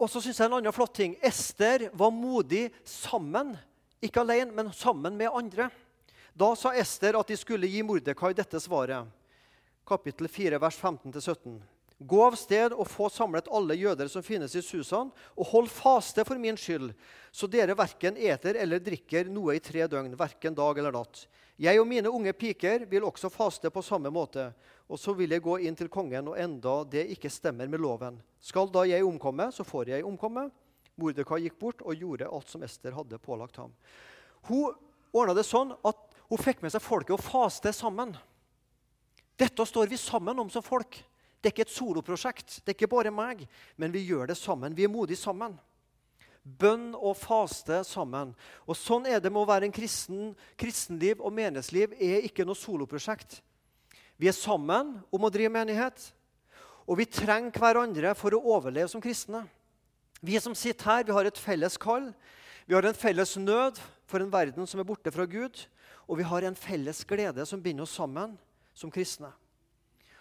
Og 0.00 0.08
så 0.08 0.20
synes 0.22 0.38
jeg 0.38 0.48
en 0.48 0.58
annen 0.58 0.74
flott 0.74 0.94
ting. 0.96 1.16
Ester 1.22 1.88
var 1.92 2.14
modig 2.14 2.68
sammen. 2.84 3.56
Ikke 4.00 4.22
alene, 4.22 4.54
men 4.54 4.72
sammen 4.72 5.16
med 5.18 5.34
andre. 5.34 5.68
Da 6.32 6.54
sa 6.56 6.72
Ester 6.78 7.18
at 7.18 7.28
de 7.28 7.36
skulle 7.36 7.68
gi 7.68 7.82
Mordekai 7.82 8.32
dette 8.38 8.60
svaret. 8.62 9.19
Kapittel 9.90 10.28
4, 10.28 10.58
vers 10.62 10.78
15-17. 10.78 11.60
Gå 11.98 12.20
av 12.22 12.36
sted 12.38 12.72
og 12.72 12.86
få 12.88 13.08
samlet 13.10 13.48
alle 13.50 13.74
jøder 13.74 14.08
som 14.08 14.22
finnes 14.22 14.54
i 14.54 14.62
Susan, 14.62 15.10
og 15.34 15.48
hold 15.50 15.66
faste 15.68 16.22
for 16.24 16.38
min 16.38 16.56
skyld, 16.56 16.92
så 17.34 17.48
dere 17.50 17.74
verken 17.76 18.14
eter 18.16 18.56
eller 18.62 18.78
drikker 18.80 19.26
noe 19.28 19.58
i 19.58 19.60
tre 19.60 19.88
døgn, 19.90 20.14
verken 20.16 20.54
dag 20.54 20.78
eller 20.78 20.94
natt. 20.94 21.24
Jeg 21.60 21.82
og 21.82 21.90
mine 21.90 22.08
unge 22.08 22.32
piker 22.38 22.86
vil 22.88 23.04
også 23.04 23.32
faste 23.34 23.68
på 23.74 23.82
samme 23.82 24.14
måte, 24.14 24.46
og 24.86 25.02
så 25.02 25.12
vil 25.18 25.34
jeg 25.34 25.44
gå 25.44 25.58
inn 25.66 25.76
til 25.76 25.90
kongen, 25.92 26.30
og 26.30 26.38
enda 26.38 26.78
det 26.94 27.08
ikke 27.18 27.28
stemmer 27.28 27.68
med 27.68 27.82
loven. 27.82 28.22
Skal 28.40 28.70
da 28.72 28.86
jeg 28.88 29.04
omkomme, 29.04 29.50
så 29.52 29.66
får 29.66 29.90
jeg 29.96 30.06
omkomme. 30.06 30.46
Mordekai 31.02 31.42
gikk 31.48 31.58
bort 31.58 31.82
og 31.82 31.98
gjorde 31.98 32.30
alt 32.30 32.48
som 32.48 32.62
Ester 32.62 32.94
hadde 32.94 33.18
pålagt 33.20 33.58
ham. 33.58 33.74
Hun 34.46 34.70
ordna 35.12 35.34
det 35.34 35.48
sånn 35.50 35.74
at 35.82 36.10
hun 36.30 36.40
fikk 36.40 36.62
med 36.62 36.72
seg 36.72 36.86
folket 36.86 37.18
og 37.18 37.24
faste 37.26 37.74
sammen. 37.74 38.14
Dette 39.40 39.64
står 39.64 39.88
vi 39.88 39.96
sammen 39.96 40.38
om 40.38 40.50
som 40.52 40.64
folk. 40.64 40.98
Det 41.40 41.48
er 41.48 41.54
ikke 41.54 41.64
et 41.64 41.72
soloprosjekt. 41.72 42.58
Det 42.60 42.74
er 42.74 42.76
ikke 42.76 42.92
bare 42.92 43.12
meg, 43.14 43.46
men 43.80 43.92
vi 43.94 44.04
gjør 44.04 44.28
det 44.28 44.36
sammen. 44.36 44.74
Vi 44.76 44.84
er 44.84 44.92
modige 44.92 45.16
sammen. 45.16 45.54
Bønn 46.44 46.90
og 46.96 47.16
faste 47.16 47.80
sammen. 47.88 48.34
Og 48.68 48.76
Sånn 48.76 49.08
er 49.08 49.20
det 49.20 49.32
med 49.32 49.40
å 49.40 49.48
være 49.48 49.68
en 49.68 49.76
kristen. 49.76 50.34
Kristenliv 50.60 51.22
og 51.24 51.32
menighetsliv 51.36 51.94
er 51.96 52.26
ikke 52.28 52.44
noe 52.44 52.58
soloprosjekt. 52.58 53.38
Vi 54.20 54.28
er 54.28 54.36
sammen 54.36 54.98
om 55.08 55.24
å 55.24 55.32
drive 55.32 55.52
menighet, 55.54 56.10
og 56.84 56.98
vi 57.00 57.06
trenger 57.08 57.56
hverandre 57.56 58.12
for 58.18 58.36
å 58.36 58.42
overleve 58.58 58.90
som 58.92 59.00
kristne. 59.00 59.46
Vi 60.20 60.36
som 60.42 60.52
sitter 60.58 60.84
her, 60.84 61.06
vi 61.08 61.16
har 61.16 61.24
et 61.24 61.40
felles 61.40 61.78
kall. 61.80 62.10
Vi 62.68 62.76
har 62.76 62.84
en 62.84 62.98
felles 62.98 63.32
nød 63.40 63.80
for 64.10 64.20
en 64.20 64.32
verden 64.32 64.68
som 64.68 64.82
er 64.82 64.88
borte 64.88 65.12
fra 65.14 65.24
Gud. 65.24 65.62
Og 66.04 66.20
vi 66.20 66.28
har 66.28 66.44
en 66.44 66.58
felles 66.58 67.00
glede 67.08 67.46
som 67.48 67.62
binder 67.64 67.86
oss 67.86 67.96
sammen 67.96 68.36
som 68.80 68.92
kristne. 68.92 69.30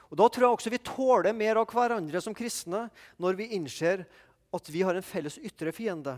Og 0.10 0.18
Da 0.18 0.28
tror 0.28 0.46
jeg 0.46 0.58
også 0.58 0.74
vi 0.74 0.82
tåler 0.82 1.36
mer 1.38 1.62
av 1.62 1.70
hverandre 1.70 2.22
som 2.22 2.36
kristne 2.36 2.88
når 3.22 3.38
vi 3.38 3.52
innser 3.56 4.08
at 4.54 4.72
vi 4.74 4.82
har 4.82 4.98
en 4.98 5.06
felles 5.06 5.38
ytre 5.46 5.72
fiende. 5.76 6.16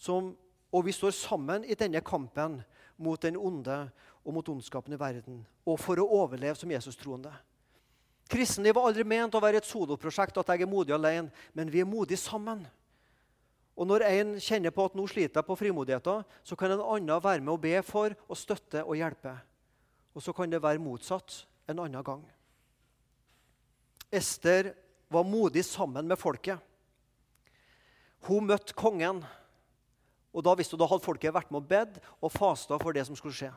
Som, 0.00 0.32
og 0.72 0.86
vi 0.86 0.96
står 0.96 1.12
sammen 1.12 1.66
i 1.68 1.76
denne 1.76 2.00
kampen 2.00 2.62
mot 2.96 3.20
den 3.20 3.36
onde 3.36 3.82
og 4.24 4.34
mot 4.34 4.48
ondskapen 4.48 4.96
i 4.96 5.00
verden. 5.00 5.42
Og 5.68 5.76
for 5.80 6.00
å 6.00 6.08
overleve 6.22 6.56
som 6.56 6.72
Jesus-troende. 6.72 7.32
Kristenliv 8.30 8.76
var 8.76 8.88
aldri 8.88 9.04
ment 9.04 9.34
å 9.34 9.42
være 9.42 9.60
et 9.60 9.68
soloprosjekt, 9.68 10.38
at 10.38 10.52
jeg 10.52 10.62
er 10.64 10.70
modig 10.70 10.94
alene, 10.94 11.32
men 11.52 11.70
vi 11.72 11.82
er 11.82 11.88
modige 11.88 12.20
sammen. 12.20 12.62
Og 13.76 13.88
Når 13.88 14.04
en 14.06 14.32
kjenner 14.40 14.72
på 14.72 14.84
at 14.86 14.96
nå 14.96 15.06
sliter 15.08 15.40
jeg 15.40 15.48
på 15.48 15.56
frimodigheten, 15.56 16.24
så 16.44 16.56
kan 16.56 16.72
en 16.72 16.84
annen 16.84 17.20
være 17.20 17.40
med 17.40 17.52
og 17.52 17.62
be 17.64 17.80
for 17.82 18.14
og 18.28 18.38
støtte 18.38 18.84
og 18.84 18.96
hjelpe. 18.96 19.34
Og 20.14 20.22
så 20.22 20.32
kan 20.36 20.50
det 20.52 20.62
være 20.62 20.82
motsatt 20.82 21.44
en 21.70 21.82
annen 21.86 22.04
gang. 22.06 22.22
Ester 24.10 24.72
var 25.10 25.26
modig 25.26 25.64
sammen 25.64 26.08
med 26.10 26.18
folket. 26.18 26.58
Hun 28.26 28.46
møtte 28.46 28.76
kongen, 28.76 29.22
og 30.30 30.44
da 30.44 30.54
visste 30.58 30.76
hun, 30.76 30.82
da 30.82 30.88
hadde 30.90 31.06
folket 31.06 31.34
vært 31.34 31.50
med 31.50 31.62
og 31.62 31.70
bedt 31.70 32.00
og 32.20 32.32
fasta 32.34 32.78
for 32.78 32.94
det 32.94 33.06
som 33.08 33.16
skulle 33.18 33.34
skje. 33.34 33.52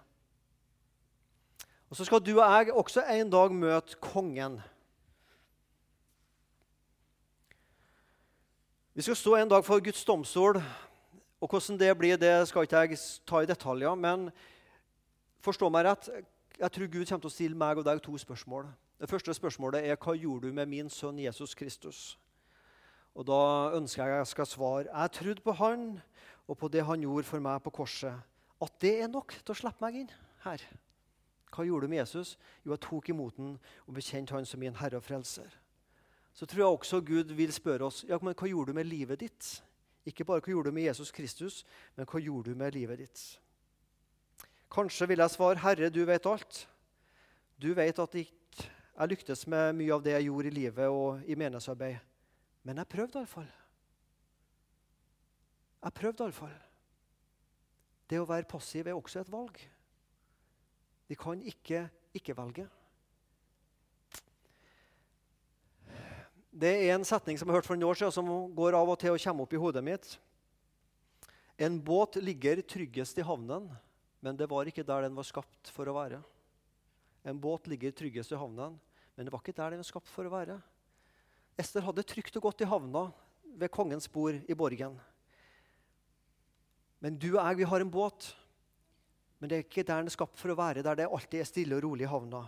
Og 1.89 1.97
Så 1.97 2.07
skal 2.07 2.23
du 2.25 2.31
og 2.39 2.41
jeg 2.41 2.73
også 2.73 3.03
en 3.05 3.29
dag 3.29 3.51
møte 3.53 3.99
kongen. 4.01 4.55
Vi 8.93 9.01
skal 9.01 9.15
stå 9.15 9.35
en 9.35 9.49
dag 9.49 9.65
for 9.65 9.81
Guds 9.81 10.05
domstol. 10.05 10.57
Og 11.41 11.49
Hvordan 11.49 11.77
det 11.77 11.97
blir, 11.97 12.17
det 12.17 12.47
skal 12.47 12.65
ikke 12.65 12.81
jeg 12.81 12.97
ta 13.27 13.43
i 13.43 13.49
detaljer. 13.49 13.95
Men 13.95 14.31
forstå 15.45 15.69
meg 15.69 15.85
rett, 15.85 16.09
jeg 16.63 16.71
tror 16.71 16.87
Gud 16.87 17.05
kommer 17.05 17.23
til 17.25 17.27
å 17.27 17.33
stille 17.33 17.59
meg 17.59 17.79
og 17.79 17.83
deg 17.83 17.99
to 18.03 18.13
spørsmål. 18.17 18.69
Det 19.01 19.09
første 19.11 19.33
spørsmålet 19.35 19.83
er 19.83 19.97
hva 19.99 20.13
gjorde 20.15 20.47
du 20.47 20.55
med 20.55 20.69
min 20.71 20.89
sønn 20.89 21.19
Jesus 21.19 21.55
Kristus? 21.59 22.13
Og 23.13 23.27
Da 23.27 23.73
ønsker 23.75 24.03
jeg 24.03 24.13
at 24.13 24.21
jeg 24.23 24.29
skal 24.31 24.47
svare 24.47 24.87
jeg 24.87 25.11
trodde 25.11 25.43
på 25.43 25.51
han 25.59 25.99
og 26.47 26.57
på 26.57 26.67
det 26.71 26.85
han 26.87 27.03
gjorde 27.03 27.27
for 27.27 27.43
meg 27.43 27.59
på 27.63 27.69
korset. 27.69 28.15
At 28.61 28.79
det 28.79 28.93
er 29.01 29.11
nok 29.11 29.35
til 29.43 29.51
å 29.51 29.59
slippe 29.59 29.83
meg 29.83 29.99
inn 29.99 30.15
her. 30.45 30.63
Hva 31.51 31.67
gjorde 31.67 31.85
du 31.85 31.91
med 31.91 31.99
Jesus? 31.99 32.37
Jo, 32.63 32.71
jeg 32.71 32.85
tok 32.87 33.11
imot 33.11 33.37
han 33.37 33.59
og 33.83 33.93
bekjente 33.99 34.33
han 34.33 34.47
som 34.47 34.63
min 34.63 34.79
herre 34.79 34.97
og 34.97 35.03
frelser. 35.03 35.51
Så 36.33 36.47
tror 36.47 36.63
jeg 36.63 36.79
også 36.79 37.01
Gud 37.01 37.35
vil 37.35 37.53
spørre 37.53 37.91
oss 37.91 38.05
ja, 38.07 38.17
men 38.21 38.33
hva 38.39 38.47
gjorde 38.47 38.71
du 38.71 38.79
med 38.79 38.87
livet 38.87 39.19
ditt. 39.19 39.53
Ikke 40.07 40.23
bare 40.23 40.39
hva 40.39 40.55
gjorde 40.55 40.71
du 40.71 40.79
med 40.79 40.87
Jesus 40.87 41.11
Kristus, 41.11 41.65
men 41.95 42.07
hva 42.07 42.23
gjorde 42.23 42.55
du 42.55 42.55
med 42.55 42.71
livet 42.73 43.03
ditt. 43.03 43.42
Kanskje 44.73 45.07
vil 45.11 45.21
jeg 45.21 45.29
svare, 45.29 45.61
Herre, 45.61 45.89
du 45.93 46.01
vet 46.05 46.25
alt. 46.25 46.63
Du 47.61 47.73
vet 47.77 47.99
at 47.99 48.15
jeg 48.17 49.09
lyktes 49.09 49.45
med 49.47 49.75
mye 49.77 49.93
av 49.93 50.01
det 50.01 50.15
jeg 50.15 50.27
gjorde 50.31 50.49
i 50.49 50.55
livet 50.55 50.89
og 50.89 51.21
i 51.29 51.37
menighetsarbeid. 51.37 51.99
Men 52.65 52.81
jeg 52.81 52.89
prøvde 52.89 53.21
iallfall. 53.21 53.49
Jeg 55.83 55.95
prøvde 55.99 56.25
iallfall. 56.25 56.55
Det 58.09 58.19
å 58.21 58.27
være 58.29 58.49
passiv 58.49 58.89
er 58.89 58.97
også 58.97 59.21
et 59.21 59.31
valg. 59.31 59.61
Vi 61.09 61.19
kan 61.19 61.41
ikke 61.45 61.85
ikke 62.17 62.35
velge. 62.37 62.65
Det 66.53 66.69
er 66.69 66.93
en 66.93 67.05
setning 67.05 67.37
som 67.37 67.49
jeg 67.49 67.53
har 67.53 67.61
hørt 67.61 67.69
for 67.69 67.77
noen 67.77 67.89
år 67.89 67.97
siden, 67.97 68.13
som 68.13 68.29
går 68.53 68.77
av 68.77 68.89
og 68.93 68.99
til 69.01 69.15
og 69.15 69.21
kommer 69.21 69.45
opp 69.45 69.53
i 69.53 69.61
hodet 69.61 69.81
mitt. 69.85 70.11
En 71.57 71.79
båt 71.81 72.17
ligger 72.21 72.61
tryggest 72.65 73.17
i 73.17 73.25
havnen, 73.25 73.71
men 74.23 74.37
det 74.39 74.47
var 74.47 74.69
ikke 74.69 74.85
der 74.87 75.03
den 75.03 75.17
var 75.17 75.27
skapt 75.27 75.69
for 75.75 75.89
å 75.89 75.95
være. 75.97 76.21
En 77.27 77.39
båt 77.39 77.67
ligger 77.67 77.91
tryggest 77.91 78.31
i 78.31 78.39
havnen, 78.39 78.77
men 79.15 79.27
det 79.27 79.33
var 79.33 79.43
ikke 79.43 79.55
der 79.55 79.75
den 79.75 79.83
var 79.83 79.89
skapt 79.89 80.11
for 80.11 80.27
å 80.27 80.31
være. 80.31 80.55
Ester 81.59 81.83
hadde 81.85 82.05
trygt 82.07 82.39
og 82.39 82.47
godt 82.47 82.63
i 82.63 82.69
havna 82.71 83.09
ved 83.59 83.71
kongens 83.71 84.07
bord 84.11 84.39
i 84.47 84.57
borgen. 84.57 84.95
Men 87.03 87.19
du 87.19 87.33
og 87.33 87.41
jeg, 87.43 87.59
vi 87.59 87.67
har 87.67 87.83
en 87.83 87.91
båt. 87.91 88.31
Men 89.43 89.51
det 89.51 89.57
er 89.57 89.65
ikke 89.65 89.83
der 89.83 89.99
den 89.99 90.07
er 90.07 90.15
skapt 90.15 90.39
for 90.39 90.53
å 90.53 90.57
være, 90.57 90.85
der 90.87 91.01
det 91.01 91.09
alltid 91.11 91.41
er 91.43 91.49
stille 91.49 91.75
og 91.75 91.83
rolig 91.83 92.07
i 92.07 92.11
havna. 92.11 92.45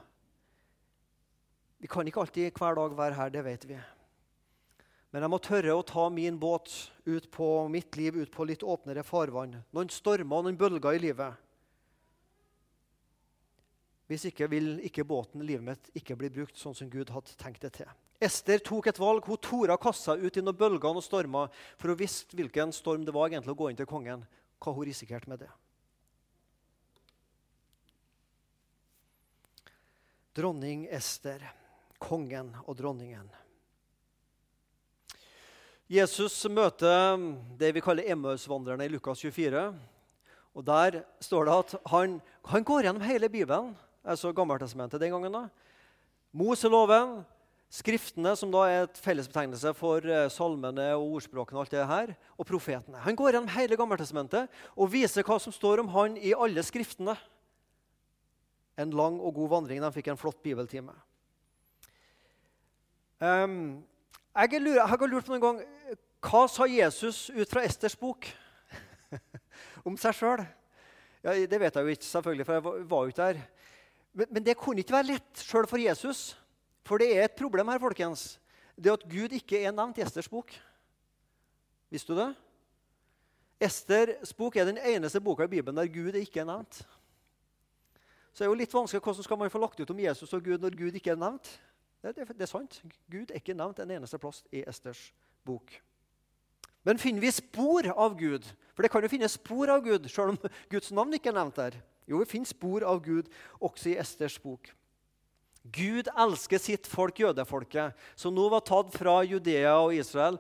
Vi 1.83 1.91
kan 1.91 2.07
ikke 2.07 2.23
alltid 2.23 2.55
hver 2.55 2.79
dag 2.79 2.95
være 2.97 3.19
her, 3.19 3.33
det 3.35 3.43
vet 3.43 3.67
vi. 3.67 3.79
Men 5.11 5.25
jeg 5.25 5.31
må 5.31 5.39
tørre 5.43 5.75
å 5.75 5.83
ta 5.87 6.07
min 6.11 6.39
båt 6.39 6.71
ut 7.03 7.27
på 7.31 7.49
mitt 7.71 7.99
liv 7.99 8.15
ut 8.15 8.31
på 8.31 8.47
litt 8.47 8.63
åpnere 8.63 9.03
farvann. 9.03 9.59
Noen 9.75 9.91
stormer 9.91 10.39
og 10.39 10.47
noen 10.47 10.57
bølger 10.59 10.95
i 10.95 11.03
livet. 11.03 11.44
Hvis 14.05 14.27
ikke 14.29 14.47
vil 14.51 14.75
ikke 14.85 15.05
båten 15.07 15.41
livet 15.41 15.65
mitt 15.65 15.87
ikke 15.97 16.17
bli 16.19 16.29
brukt 16.33 16.59
sånn 16.59 16.75
som 16.77 16.89
Gud 16.91 17.09
hadde 17.09 17.33
tenkt 17.39 17.63
det 17.65 17.73
til. 17.79 17.89
Ester 18.21 18.61
tok 18.63 18.91
et 18.91 18.99
valg. 19.01 19.25
Hun 19.25 19.41
tora 19.41 19.77
kassa 19.81 20.15
ut 20.15 20.37
i 20.37 20.43
noen 20.43 20.57
bølger 20.57 20.93
og 20.93 21.03
stormer 21.03 21.53
for 21.75 21.91
å 21.91 21.97
visste 21.99 22.37
hvilken 22.37 22.73
storm 22.75 23.05
det 23.05 23.15
var 23.15 23.31
egentlig 23.31 23.55
å 23.55 23.59
gå 23.59 23.69
inn 23.71 23.79
til 23.79 23.89
kongen. 23.89 24.25
Hva 24.61 24.73
hun 24.75 24.87
risikerte 24.87 25.31
med 25.31 25.41
det. 25.43 25.49
Dronning 30.35 30.85
Ester, 30.91 31.41
kongen 32.01 32.51
og 32.65 32.75
dronningen. 32.77 33.27
Jesus 35.87 36.33
møter 36.49 37.19
det 37.59 37.69
vi 37.75 37.83
kaller 37.83 38.07
Emmausvandrerne 38.09 38.87
i 38.87 38.91
Lukas 38.91 39.21
24. 39.21 39.67
Og 40.55 40.65
Der 40.65 41.01
står 41.23 41.45
det 41.45 41.55
at 41.55 41.75
han, 41.91 42.19
han 42.47 42.65
går 42.65 42.87
gjennom 42.87 43.05
hele 43.05 43.29
Bibelen 43.29 43.73
altså 44.05 44.31
Gammeltestamentet 44.35 45.01
den 45.01 45.15
gangen. 45.15 45.33
da. 45.33 45.47
Moseloven, 46.35 47.23
Skriftene, 47.75 48.31
som 48.37 48.51
da 48.53 48.61
er 48.69 48.83
et 48.85 48.99
fellesbetegnelse 49.01 49.71
for 49.75 50.05
eh, 50.07 50.29
salmene 50.31 50.85
og 50.95 51.17
ordspråkene, 51.17 51.57
og 51.57 51.65
alt 51.65 51.73
det 51.73 51.87
her, 51.89 52.11
og 52.37 52.47
profetene. 52.47 53.01
Han 53.03 53.17
går 53.17 53.33
gjennom 53.33 53.49
hele 53.51 53.75
Gammeltestamentet 53.79 54.53
og 54.77 54.91
viser 54.93 55.25
hva 55.25 55.39
som 55.41 55.51
står 55.51 55.81
om 55.81 55.89
han 55.95 56.15
i 56.15 56.31
alle 56.37 56.63
skriftene. 56.63 57.17
En 58.79 58.93
lang 58.95 59.17
og 59.19 59.33
god 59.35 59.51
vandring. 59.57 59.81
De 59.83 59.91
fikk 59.91 60.11
en 60.13 60.19
flott 60.19 60.39
bibeltime. 60.45 60.93
Um, 63.19 63.83
jeg, 64.35 64.61
lurer, 64.61 64.79
jeg 64.81 64.91
har 64.91 65.07
lurt 65.07 65.25
på 65.25 65.31
noen 65.31 65.43
gang 65.43 65.59
Hva 66.19 66.41
sa 66.51 66.65
Jesus 66.67 67.29
ut 67.31 67.47
fra 67.47 67.61
Esters 67.63 67.95
bok 67.95 68.27
om 69.87 69.95
seg 69.95 70.17
sjøl? 70.17 70.43
Ja, 71.23 71.33
det 71.33 71.59
vet 71.61 71.77
jeg 71.79 71.87
jo 71.87 71.95
ikke, 71.95 72.05
selvfølgelig, 72.05 72.45
for 72.45 72.57
jeg 72.57 72.87
var 72.91 73.05
jo 73.05 73.13
ikke 73.13 73.27
der. 73.29 73.39
Men, 74.15 74.31
men 74.31 74.45
det 74.45 74.55
kunne 74.57 74.79
ikke 74.79 74.95
være 74.95 75.11
lett 75.11 75.43
sjøl 75.43 75.67
for 75.67 75.81
Jesus. 75.81 76.31
For 76.87 77.01
det 77.01 77.11
er 77.17 77.27
et 77.27 77.37
problem 77.37 77.67
her, 77.73 77.81
folkens. 77.83 78.35
Det 78.75 78.93
at 78.93 79.05
Gud 79.09 79.35
ikke 79.35 79.59
er 79.63 79.75
nevnt 79.75 79.99
i 79.99 80.05
Esters 80.05 80.29
bok. 80.31 80.53
Visste 81.91 82.13
du 82.13 82.19
det? 82.19 82.31
Esters 83.65 84.33
bok 84.35 84.55
er 84.59 84.67
den 84.67 84.79
eneste 84.79 85.21
boka 85.23 85.47
i 85.47 85.51
Bibelen 85.51 85.77
der 85.79 85.91
Gud 85.91 86.15
ikke 86.19 86.43
er 86.43 86.49
nevnt. 86.49 86.81
Så 88.35 88.43
det 88.43 88.47
er 88.47 88.51
jo 88.51 88.59
litt 88.59 88.73
vanskelig 88.75 88.99
hvordan 88.99 89.23
skal 89.23 89.39
man 89.39 89.51
få 89.51 89.61
lagt 89.63 89.79
ut 89.79 89.91
om 89.93 89.99
Jesus 90.03 90.33
og 90.35 90.43
Gud 90.43 90.63
når 90.63 90.75
Gud 90.75 90.97
ikke 90.99 91.13
er 91.13 91.19
nevnt. 91.19 91.47
Det, 92.03 92.15
det, 92.17 92.27
det 92.35 92.43
er 92.43 92.51
sant. 92.51 92.81
Gud 93.11 93.31
er 93.31 93.39
ikke 93.39 93.55
nevnt 93.55 93.79
en 93.79 93.93
eneste 93.95 94.19
plass 94.21 94.43
i 94.51 94.63
Esters 94.67 95.07
bok. 95.47 95.71
Men 96.85 96.99
finner 97.01 97.23
vi 97.23 97.31
spor 97.33 97.87
av 97.95 98.17
Gud? 98.19 98.45
For 98.75 98.83
det 98.83 98.91
kan 98.93 99.01
jo 99.01 99.09
finnes 99.09 99.37
spor 99.39 99.71
av 99.71 99.81
Gud, 99.85 100.09
selv 100.11 100.35
om 100.35 100.57
Guds 100.69 100.91
navn 100.93 101.15
ikke 101.15 101.31
er 101.31 101.39
nevnt 101.39 101.57
der. 101.57 101.79
Jo, 102.05 102.19
vi 102.21 102.29
finner 102.29 102.49
spor 102.49 102.85
av 102.85 103.01
Gud 103.05 103.29
også 103.59 103.91
i 103.91 103.99
Esters 104.01 104.37
bok. 104.41 104.69
Gud 105.73 106.09
elsker 106.13 106.61
sitt 106.61 106.85
folk, 106.85 107.17
jødefolket, 107.19 107.95
som 108.13 108.35
nå 108.35 108.45
var 108.53 108.61
tatt 108.67 108.93
fra 108.93 109.17
Judea 109.25 109.73
og 109.81 109.95
Israel 109.97 110.37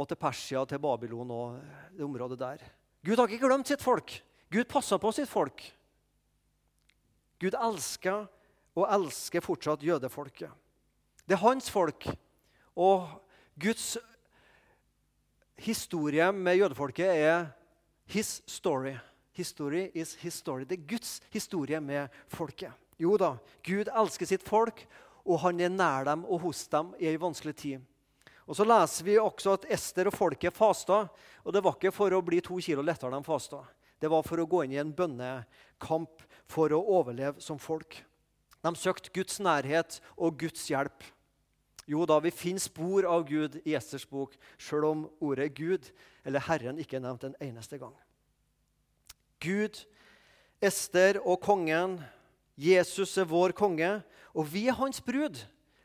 og 0.00 0.08
til 0.08 0.16
Persia, 0.16 0.64
til 0.64 0.80
Babylon 0.80 1.34
og 1.34 1.58
det 1.92 2.06
området 2.06 2.40
der. 2.40 2.64
Gud 3.04 3.20
har 3.20 3.28
ikke 3.28 3.44
glemt 3.44 3.68
sitt 3.68 3.84
folk. 3.84 4.14
Gud 4.52 4.64
passer 4.70 5.00
på 5.00 5.12
sitt 5.12 5.28
folk. 5.28 5.60
Gud 7.42 7.56
elsker 7.58 8.24
og 8.78 8.88
elsker 8.88 9.44
fortsatt 9.44 9.84
jødefolket. 9.84 10.50
Det 11.28 11.36
er 11.36 11.44
hans 11.44 11.68
folk. 11.70 12.06
Og 12.72 13.08
Guds 13.60 13.98
historie 15.60 16.32
med 16.32 16.56
jødefolket 16.56 17.06
er 17.06 17.50
his 18.08 18.40
story. 18.46 18.94
History 19.32 19.90
is 19.94 20.14
his 20.20 20.34
story. 20.34 20.66
Det 20.68 20.78
er 20.78 20.88
Guds 20.94 21.20
historie 21.32 21.80
med 21.80 22.12
folket. 22.28 22.72
Jo 23.00 23.16
da, 23.18 23.36
Gud 23.64 23.88
elsker 23.88 24.28
sitt 24.28 24.44
folk, 24.44 24.84
og 25.24 25.40
han 25.44 25.60
er 25.62 25.72
nær 25.72 26.04
dem 26.06 26.26
og 26.26 26.44
hos 26.46 26.66
dem 26.70 26.92
i 27.00 27.08
ei 27.10 27.20
vanskelig 27.20 27.56
tid. 27.56 27.88
Og 28.46 28.56
Så 28.56 28.66
leser 28.66 29.06
vi 29.06 29.18
også 29.18 29.54
at 29.56 29.68
Ester 29.70 30.10
og 30.10 30.16
folket 30.16 30.54
fasta. 30.54 31.06
Og 31.44 31.54
det 31.54 31.62
var 31.64 31.78
ikke 31.78 31.94
for 31.94 32.12
å 32.12 32.22
bli 32.24 32.40
to 32.42 32.58
kilo 32.60 32.82
lettere 32.82 33.14
de 33.14 33.24
fasta. 33.24 33.62
Det 34.02 34.10
var 34.10 34.26
for 34.26 34.42
å 34.42 34.48
gå 34.50 34.64
inn 34.64 34.74
i 34.74 34.80
en 34.82 34.92
bønnekamp 34.92 36.24
for 36.50 36.74
å 36.74 36.82
overleve 36.98 37.40
som 37.40 37.58
folk. 37.62 38.00
De 38.62 38.74
søkte 38.76 39.12
Guds 39.14 39.38
nærhet 39.42 40.00
og 40.16 40.38
Guds 40.42 40.66
hjelp. 40.70 41.06
Jo 41.86 42.04
da, 42.06 42.18
vi 42.22 42.30
finner 42.34 42.62
spor 42.62 43.06
av 43.08 43.24
Gud 43.26 43.60
i 43.64 43.74
Esters 43.74 44.04
bok, 44.06 44.36
sjøl 44.58 44.86
om 44.86 45.06
ordet 45.22 45.50
Gud 45.54 45.88
eller 46.26 46.44
Herren 46.46 46.78
ikke 46.78 46.98
er 46.98 47.06
nevnt 47.06 47.26
en 47.26 47.38
eneste 47.42 47.78
gang. 47.78 47.94
Gud, 49.42 49.80
Ester 50.62 51.18
og 51.22 51.40
kongen. 51.42 51.98
Jesus 52.56 53.16
er 53.18 53.26
vår 53.26 53.54
konge, 53.56 53.96
og 54.32 54.46
vi 54.46 54.68
er 54.70 54.78
hans 54.78 55.02
brud. 55.02 55.40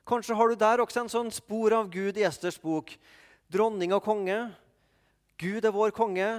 Kanskje 0.07 0.35
har 0.37 0.51
du 0.51 0.59
der 0.59 0.83
også 0.83 1.03
en 1.03 1.11
sånn 1.11 1.31
spor 1.33 1.73
av 1.75 1.89
Gud 1.91 2.19
i 2.19 2.25
Esters 2.27 2.59
bok. 2.61 2.93
Dronning 3.51 3.95
og 3.95 4.03
konge. 4.05 4.37
Gud 5.39 5.65
er 5.65 5.73
vår 5.73 5.91
konge. 5.95 6.29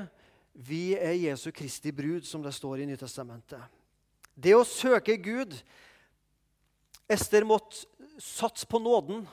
Vi 0.54 0.94
er 0.96 1.18
Jesu 1.18 1.50
Kristi 1.54 1.92
brud, 1.94 2.25
som 2.26 2.42
det 2.42 2.54
står 2.56 2.82
i 2.82 2.88
Nytestamentet. 2.88 3.60
Det 4.38 4.54
å 4.54 4.64
søke 4.66 5.18
Gud 5.18 5.56
Ester 7.08 7.46
måtte 7.48 7.87
satse 8.20 8.66
på 8.68 8.80
nåden. 8.82 9.26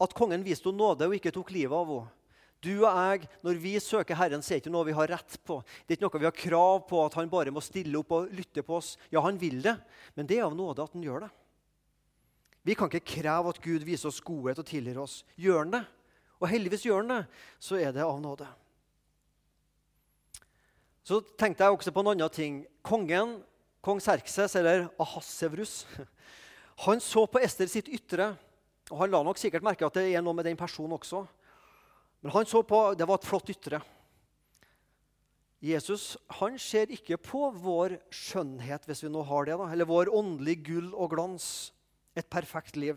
At 0.00 0.14
kongen 0.16 0.44
viste 0.44 0.70
henne 0.70 0.80
nåde 0.80 1.06
og 1.06 1.16
ikke 1.16 1.32
tok 1.34 1.52
livet 1.54 1.76
av 1.76 1.90
henne. 1.90 2.12
Du 2.64 2.72
og 2.86 2.88
jeg, 2.88 3.28
når 3.44 3.58
vi 3.60 3.74
søker 3.82 4.16
Herren, 4.16 4.42
så 4.42 4.54
er 4.54 4.58
det 4.58 4.64
ikke 4.64 4.72
noe 4.72 4.88
vi 4.88 4.96
har 4.96 5.10
rett 5.12 5.36
på. 5.44 5.58
Det 5.84 5.94
er 5.94 5.98
ikke 5.98 6.06
noe 6.06 6.22
vi 6.22 6.28
har 6.30 6.36
krav 6.38 6.84
på 6.88 7.02
at 7.04 7.16
han 7.18 7.30
bare 7.32 7.52
må 7.52 7.60
stille 7.64 7.98
opp 8.00 8.14
og 8.16 8.32
lytte 8.32 8.64
på 8.64 8.78
oss. 8.78 8.94
Ja, 9.12 9.22
han 9.24 9.40
vil 9.40 9.60
det, 9.64 9.76
men 10.16 10.28
det 10.30 10.38
er 10.38 10.46
av 10.46 10.56
nåde 10.56 10.86
at 10.86 10.94
han 10.96 11.04
gjør 11.04 11.26
det. 11.26 11.32
Vi 12.64 12.76
kan 12.78 12.88
ikke 12.88 13.20
kreve 13.20 13.52
at 13.52 13.60
Gud 13.60 13.84
viser 13.84 14.08
oss 14.08 14.22
godhet 14.24 14.62
og 14.62 14.68
tilgir 14.68 15.02
oss. 15.02 15.20
Gjør 15.36 15.66
han 15.66 15.74
det, 15.76 15.82
og 16.40 16.48
heldigvis 16.48 16.86
gjør 16.86 17.02
han 17.02 17.12
det, 17.12 17.22
så 17.60 17.76
er 17.76 17.92
det 17.92 18.06
av 18.06 18.16
nåde. 18.22 18.48
Så 21.04 21.20
tenkte 21.36 21.66
jeg 21.66 21.76
også 21.76 21.92
på 21.92 22.00
en 22.00 22.14
annen 22.14 22.32
ting. 22.32 22.62
Kongen, 22.84 23.36
kong 23.84 24.00
Serkses, 24.00 24.56
eller 24.56 24.86
Ahassevrus, 24.96 25.82
han 26.86 27.04
så 27.04 27.26
på 27.28 27.42
Ester 27.44 27.68
sitt 27.68 27.92
ytre. 27.92 28.32
Og 28.92 28.98
Han 29.00 29.12
la 29.12 29.22
nok 29.24 29.40
sikkert 29.40 29.64
merke 29.64 29.86
at 29.86 29.96
det 29.96 30.10
er 30.12 30.24
noe 30.24 30.36
med 30.36 30.48
den 30.48 30.56
personen 30.60 30.96
også. 30.96 31.22
Men 32.24 32.32
han 32.32 32.48
så 32.48 32.62
på, 32.64 32.78
det 32.96 33.04
var 33.04 33.20
et 33.20 33.28
flott 33.28 33.50
ytre. 33.52 33.82
Jesus 35.64 36.14
han 36.40 36.56
ser 36.60 36.92
ikke 36.92 37.18
på 37.20 37.50
vår 37.52 37.98
skjønnhet, 38.12 38.86
hvis 38.88 39.04
vi 39.04 39.12
nå 39.12 39.22
har 39.28 39.44
det, 39.48 39.58
da, 39.60 39.68
eller 39.72 39.88
vår 39.88 40.10
åndelige 40.12 40.64
gull 40.70 40.88
og 40.92 41.12
glans, 41.12 41.46
et 42.16 42.28
perfekt 42.32 42.78
liv. 42.80 42.96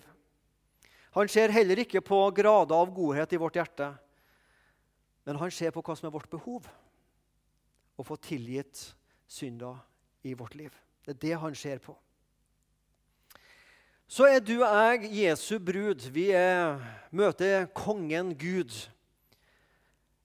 Han 1.18 1.28
ser 1.32 1.52
heller 1.52 1.80
ikke 1.84 2.04
på 2.06 2.20
grader 2.38 2.76
av 2.78 2.92
godhet 2.96 3.36
i 3.36 3.40
vårt 3.42 3.60
hjerte, 3.60 3.92
men 5.28 5.40
han 5.42 5.52
ser 5.52 5.76
på 5.76 5.84
hva 5.84 5.96
som 5.98 6.08
er 6.08 6.16
vårt 6.16 6.32
behov. 6.32 6.68
Å 7.98 8.04
få 8.06 8.16
tilgitt 8.22 8.84
synder 9.28 9.80
i 10.24 10.36
vårt 10.38 10.56
liv. 10.56 10.72
Det 11.04 11.16
er 11.16 11.24
det 11.24 11.40
han 11.42 11.56
ser 11.58 11.82
på. 11.84 11.96
Så 14.08 14.28
er 14.30 14.40
du 14.40 14.62
og 14.62 14.70
jeg 14.70 15.10
Jesu 15.26 15.58
brud. 15.60 16.06
Vi 16.16 16.30
er, 16.32 16.78
møter 17.12 17.66
kongen 17.76 18.32
Gud. 18.40 18.72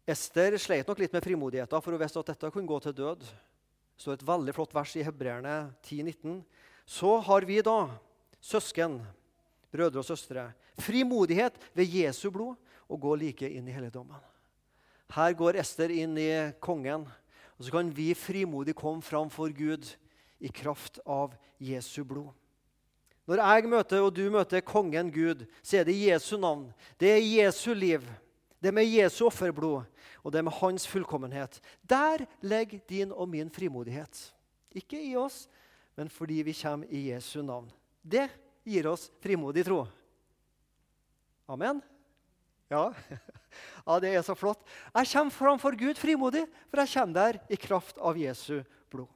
Ester 0.09 0.57
sleit 0.59 0.89
nok 0.89 0.99
litt 0.99 1.13
med 1.15 1.23
frimodigheten, 1.23 1.83
for 1.83 1.95
hun 1.95 2.03
visste 2.03 2.23
at 2.23 2.33
dette 2.33 2.51
kunne 2.51 2.67
gå 2.67 2.79
til 2.83 2.95
død. 2.99 3.23
Det 3.23 4.03
står 4.03 4.19
et 4.19 4.27
veldig 4.27 4.55
flott 4.57 4.75
vers 4.75 4.95
i 4.99 5.05
Hebreerne 5.07 5.55
10,19. 5.87 6.41
Så 6.87 7.13
har 7.23 7.47
vi 7.47 7.61
da, 7.63 7.87
søsken, 8.43 8.99
brødre 9.71 10.03
og 10.03 10.09
søstre, 10.09 10.49
frimodighet 10.83 11.55
ved 11.77 11.95
Jesu 12.01 12.31
blod 12.35 12.59
og 12.91 13.01
gå 13.05 13.15
like 13.21 13.47
inn 13.47 13.69
i 13.71 13.75
helligdommen. 13.75 14.19
Her 15.13 15.37
går 15.39 15.61
Ester 15.61 15.93
inn 15.93 16.17
i 16.19 16.31
kongen, 16.65 17.07
og 17.55 17.63
så 17.63 17.75
kan 17.75 17.91
vi 17.95 18.11
frimodig 18.19 18.75
komme 18.75 19.05
fram 19.05 19.31
for 19.31 19.53
Gud 19.55 19.87
i 20.43 20.51
kraft 20.51 20.99
av 21.07 21.37
Jesu 21.63 22.03
blod. 22.03 22.33
Når 23.29 23.39
jeg 23.39 23.71
møter 23.71 24.03
og 24.03 24.11
du 24.17 24.25
møter 24.35 24.65
kongen 24.67 25.13
Gud, 25.15 25.45
så 25.63 25.79
er 25.79 25.87
det 25.87 25.95
Jesu 25.95 26.35
navn. 26.41 26.73
Det 26.99 27.13
er 27.13 27.23
Jesu 27.23 27.71
liv. 27.71 28.03
Det 28.63 28.71
med 28.71 28.87
Jesu 28.87 29.25
offerblod, 29.27 29.89
og 30.23 30.33
det 30.33 30.45
med 30.47 30.55
hans 30.61 30.87
fullkommenhet. 30.87 31.59
Der 31.83 32.23
ligger 32.41 32.79
din 32.89 33.13
og 33.13 33.27
min 33.29 33.51
frimodighet. 33.51 34.21
Ikke 34.71 35.01
i 35.03 35.17
oss, 35.19 35.49
men 35.99 36.09
fordi 36.09 36.43
vi 36.47 36.55
kommer 36.55 36.87
i 36.87 37.09
Jesu 37.11 37.43
navn. 37.43 37.67
Det 38.03 38.29
gir 38.65 38.87
oss 38.87 39.11
frimodig 39.23 39.65
tro. 39.67 39.83
Amen? 41.51 41.83
Ja. 42.71 42.93
ja, 43.87 43.99
det 44.01 44.13
er 44.15 44.23
så 44.23 44.37
flott. 44.39 44.63
Jeg 44.95 45.11
kommer 45.11 45.35
framfor 45.35 45.77
Gud 45.77 45.99
frimodig, 45.99 46.45
for 46.71 46.81
jeg 46.85 46.93
kommer 46.95 47.19
der 47.19 47.41
i 47.51 47.59
kraft 47.59 47.99
av 47.99 48.19
Jesu 48.19 48.63
blod. 48.91 49.11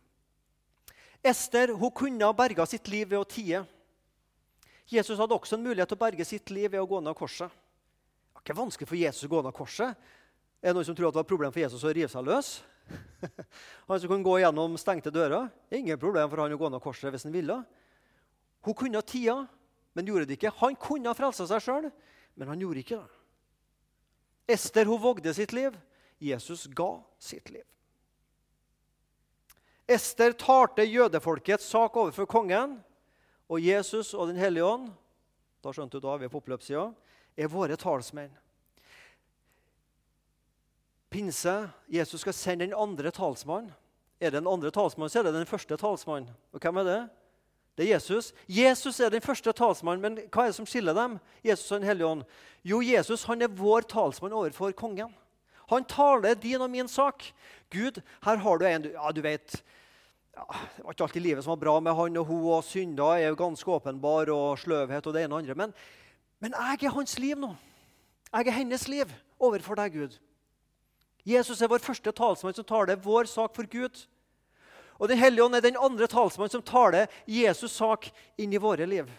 Ester 1.22 1.72
hun 1.74 1.94
kunne 1.94 2.26
ha 2.26 2.34
berga 2.36 2.66
sitt 2.66 2.90
liv 2.90 3.08
ved 3.14 3.22
å 3.22 3.28
tie. 3.28 3.62
Jesus 4.90 5.18
hadde 5.18 5.34
også 5.34 5.56
en 5.56 5.64
mulighet 5.64 5.90
til 5.90 5.98
å 5.98 6.02
berge 6.02 6.26
sitt 6.26 6.50
liv 6.50 6.68
ved 6.74 6.82
å 6.82 6.90
gå 6.90 7.00
ned 7.00 7.14
av 7.14 7.18
korset. 7.18 7.62
Det 8.46 8.52
er 8.52 8.54
ikke 8.54 8.62
vanskelig 8.62 8.86
for 8.86 9.00
Jesus 9.00 9.26
å 9.26 9.28
gå 9.32 9.38
ned 9.42 9.54
korset. 9.56 10.02
Er 10.62 10.70
det 10.70 10.76
noen 10.76 10.86
som 10.86 10.94
tror 10.94 11.08
at 11.08 11.16
det 11.16 11.18
var 11.18 11.24
et 11.26 11.30
problem 11.32 11.50
for 11.50 11.60
Jesus 11.64 11.82
å 11.82 11.90
rive 11.90 12.06
seg 12.12 12.28
løs? 12.28 12.50
han 13.88 13.98
som 13.98 14.06
kunne 14.06 14.22
gå 14.22 14.36
gjennom 14.38 14.76
stengte 14.78 15.10
dører. 15.10 15.48
Ingen 15.74 15.98
problem 15.98 16.28
for 16.30 16.44
han 16.44 16.54
å 16.54 16.58
gå 16.60 16.68
ned 16.70 16.82
korset 16.84 17.10
hvis 17.10 17.26
han 17.26 17.34
ville. 17.34 17.56
Hun 18.62 18.76
kunne 18.78 19.00
ha 19.02 19.02
tida, 19.02 19.34
men 19.98 20.06
gjorde 20.06 20.28
det 20.30 20.36
ikke. 20.38 20.52
Han 20.60 20.78
kunne 20.78 21.10
ha 21.10 21.18
frelsa 21.18 21.48
seg 21.50 21.64
sjøl, 21.64 21.88
men 22.38 22.52
han 22.52 22.62
gjorde 22.62 22.84
ikke 22.84 23.00
det. 23.00 23.18
Ester 24.54 24.86
hun 24.86 25.02
vågde 25.02 25.34
sitt 25.34 25.50
liv. 25.56 25.74
Jesus 26.22 26.68
ga 26.70 26.92
sitt 27.18 27.50
liv. 27.50 27.66
Ester 29.90 30.38
talte 30.38 30.86
jødefolkets 30.86 31.66
sak 31.74 31.98
overfor 31.98 32.30
kongen. 32.30 32.78
Og 33.50 33.58
Jesus 33.58 34.14
og 34.14 34.30
Den 34.30 34.38
hellige 34.38 34.70
ånd 34.70 34.86
da 35.66 35.74
skjønte 35.74 35.98
du 35.98 36.06
da, 36.06 36.14
vi 36.14 36.28
er 36.28 36.30
på 36.30 36.38
oppløpssida, 36.38 36.92
er 37.36 37.52
våre 37.52 37.76
talsmenn. 37.76 38.32
Pinse, 41.10 41.68
Jesus 41.88 42.20
skal 42.20 42.34
sende 42.34 42.66
den 42.66 42.74
andre 42.76 43.12
talsmannen. 43.14 43.70
Er 44.20 44.32
det 44.32 44.40
den 44.40 44.48
andre 44.48 44.72
talsmannen, 44.72 45.12
så 45.12 45.20
er 45.20 45.28
det 45.28 45.36
den 45.36 45.48
første 45.48 45.76
talsmannen. 45.76 46.32
Og 46.52 46.60
hvem 46.60 46.80
er 46.80 46.88
det? 46.88 47.00
Det 47.76 47.84
er 47.84 47.94
Jesus. 47.94 48.32
Jesus 48.48 49.00
er 49.00 49.12
den 49.12 49.24
første 49.24 49.52
talsmannen, 49.52 50.02
men 50.02 50.28
hva 50.32 50.46
er 50.46 50.52
det 50.52 50.56
som 50.56 50.68
skiller 50.68 50.96
dem? 50.96 51.18
Jesus 51.44 51.70
og 51.70 51.80
Den 51.80 51.88
hellige 51.88 52.08
ånd? 52.08 52.24
Jo, 52.64 52.80
Jesus 52.80 53.26
han 53.28 53.44
er 53.44 53.52
vår 53.52 53.84
talsmann 53.90 54.32
overfor 54.32 54.72
kongen. 54.72 55.12
Han 55.68 55.84
taler 55.84 56.38
din 56.38 56.62
og 56.62 56.70
min 56.70 56.88
sak. 56.88 57.26
Gud, 57.70 58.00
her 58.24 58.36
har 58.36 58.58
du 58.58 58.64
en 58.66 58.88
ja, 58.94 59.12
du 59.12 59.20
vet, 59.20 59.62
ja, 60.36 60.46
Det 60.76 60.84
var 60.84 60.94
ikke 60.94 61.04
alltid 61.04 61.22
livet 61.22 61.44
som 61.44 61.56
var 61.56 61.62
bra 61.64 61.76
med 61.80 61.96
han 61.96 62.16
og 62.16 62.26
hun, 62.26 62.48
og 62.54 62.64
synder 62.64 63.16
er 63.16 63.28
jo 63.28 63.38
ganske 63.40 63.70
åpenbar, 63.70 64.30
og 64.32 64.58
sløvhet 64.58 65.06
og 65.06 65.14
det 65.14 65.24
ene 65.24 65.34
og 65.34 65.42
andre. 65.42 65.54
Men, 65.54 65.74
men 66.46 66.54
jeg 66.54 66.86
er 66.86 66.94
hans 66.94 67.16
liv 67.18 67.38
nå. 67.42 67.48
Jeg 68.30 68.46
er 68.46 68.54
hennes 68.54 68.84
liv 68.86 69.10
overfor 69.42 69.74
deg, 69.80 69.96
Gud. 69.96 70.12
Jesus 71.26 71.58
er 71.58 71.70
vår 71.72 71.82
første 71.82 72.12
talsmann 72.14 72.54
som 72.54 72.66
taler 72.68 73.00
vår 73.02 73.26
sak 73.26 73.56
for 73.56 73.66
Gud. 73.66 74.04
Og 75.00 75.08
Den 75.10 75.18
hellige 75.18 75.42
ånd 75.42 75.58
er 75.58 75.64
den 75.64 75.78
andre 75.80 76.06
talsmannen 76.06 76.52
som 76.52 76.62
taler 76.62 77.10
Jesus' 77.26 77.74
sak 77.74 78.06
inn 78.38 78.54
i 78.54 78.60
våre 78.62 78.86
liv, 78.86 79.10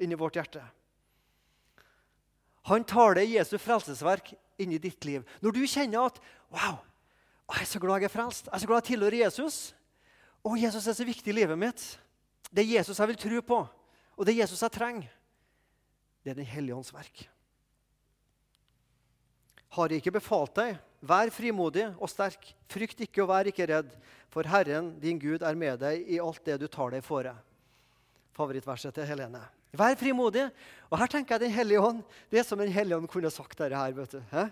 inn 0.00 0.12
i 0.12 0.16
vårt 0.16 0.38
hjerte. 0.40 0.62
Han 2.72 2.88
taler 2.88 3.28
Jesu 3.28 3.58
frelsesverk 3.60 4.32
inn 4.58 4.72
i 4.72 4.80
ditt 4.80 5.04
liv. 5.04 5.28
Når 5.44 5.52
du 5.52 5.60
kjenner 5.68 6.08
at 6.08 6.16
wow, 6.56 6.80
jeg 7.52 7.66
er 7.66 7.68
så 7.68 7.82
glad 7.84 8.00
jeg 8.00 8.08
er 8.08 8.16
frelst, 8.16 8.48
jeg 8.48 8.56
er 8.56 8.64
så 8.64 8.70
glad 8.70 8.80
jeg 8.80 8.94
tilhører 8.94 9.18
Jesus. 9.26 9.58
Og 10.40 10.56
Jesus 10.56 10.88
er 10.88 10.96
så 10.96 11.04
viktig 11.04 11.34
i 11.34 11.36
livet 11.36 11.60
mitt. 11.60 11.84
Det 12.48 12.64
er 12.64 12.78
Jesus 12.78 12.96
jeg 12.96 13.12
vil 13.12 13.20
tro 13.20 13.44
på, 13.44 13.60
og 14.16 14.24
det 14.24 14.32
er 14.32 14.46
Jesus 14.46 14.64
jeg 14.64 14.72
trenger. 14.72 15.12
Det 16.26 16.32
er 16.32 16.40
Den 16.42 16.48
hellige 16.50 16.74
ånds 16.74 16.90
verk. 16.90 17.20
Har 19.76 19.92
jeg 19.92 20.02
ikke 20.02 20.16
befalt 20.16 20.56
deg, 20.58 20.80
vær 21.06 21.30
frimodig 21.30 21.84
og 22.02 22.10
sterk. 22.10 22.48
Frykt 22.66 23.04
ikke 23.06 23.22
og 23.22 23.28
vær 23.30 23.46
ikke 23.46 23.68
redd, 23.70 23.92
for 24.34 24.48
Herren 24.50 24.88
din 24.98 25.20
Gud 25.22 25.44
er 25.46 25.54
med 25.54 25.78
deg 25.84 26.02
i 26.10 26.18
alt 26.18 26.42
det 26.42 26.56
du 26.58 26.66
tar 26.66 26.90
deg 26.96 27.06
fore. 27.06 27.36
Favorittverset 28.34 28.96
til 28.96 29.06
Helene. 29.06 29.44
Vær 29.76 29.94
frimodig. 30.00 30.48
Og 30.90 30.98
her 30.98 31.12
tenker 31.14 31.36
jeg 31.36 31.46
Den 31.46 31.54
hellige 31.54 31.80
ånd. 31.92 32.02
Det 32.26 32.42
er 32.42 32.48
som 32.48 32.58
Den 32.58 32.74
hellige 32.74 32.98
ånd 32.98 33.06
kunne 33.06 33.30
sagt 33.30 33.58
dette 33.58 33.76
her. 33.78 33.92
vet 33.94 34.18
du. 34.18 34.22
Hæ? 34.32 34.48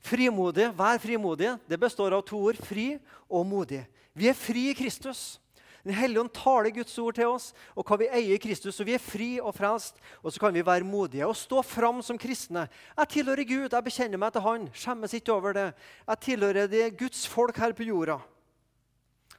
Frimodig, 0.00 0.70
vær 0.78 1.02
frimodig. 1.02 1.58
Det 1.66 1.80
består 1.80 2.14
av 2.14 2.22
to 2.22 2.38
ord, 2.38 2.62
fri 2.62 2.94
og 3.28 3.46
modig. 3.46 3.82
Vi 4.14 4.28
er 4.28 4.38
fri 4.38 4.70
i 4.70 4.74
Kristus. 4.78 5.40
Den 5.84 5.96
hellige 5.96 6.20
ånd 6.20 6.32
taler 6.36 6.74
Guds 6.74 6.98
ord 7.00 7.16
til 7.16 7.30
oss, 7.30 7.46
og 7.72 7.88
hva 7.88 7.96
vi 8.02 8.08
eier 8.12 8.34
i 8.36 8.42
Kristus. 8.42 8.74
Så 8.76 8.84
vi 8.84 8.96
er 8.96 9.02
fri 9.02 9.30
og 9.40 9.54
frelst, 9.56 9.96
og 10.20 10.32
så 10.32 10.42
kan 10.42 10.52
vi 10.52 10.64
være 10.66 10.84
modige 10.84 11.28
og 11.28 11.38
stå 11.38 11.62
fram 11.64 12.02
som 12.04 12.20
kristne. 12.20 12.66
Jeg 12.98 13.12
tilhører 13.16 13.48
Gud, 13.48 13.72
jeg 13.72 13.86
bekjenner 13.86 14.20
meg 14.20 14.34
til 14.34 14.44
Han. 14.44 14.68
Skjemmes 14.76 15.16
ikke 15.16 15.32
over 15.32 15.56
det. 15.56 15.66
Jeg 16.04 16.22
tilhører 16.26 16.68
det 16.68 16.84
Guds 17.00 17.24
folk 17.30 17.56
her 17.56 17.72
på 17.72 17.88
jorda. 17.88 18.18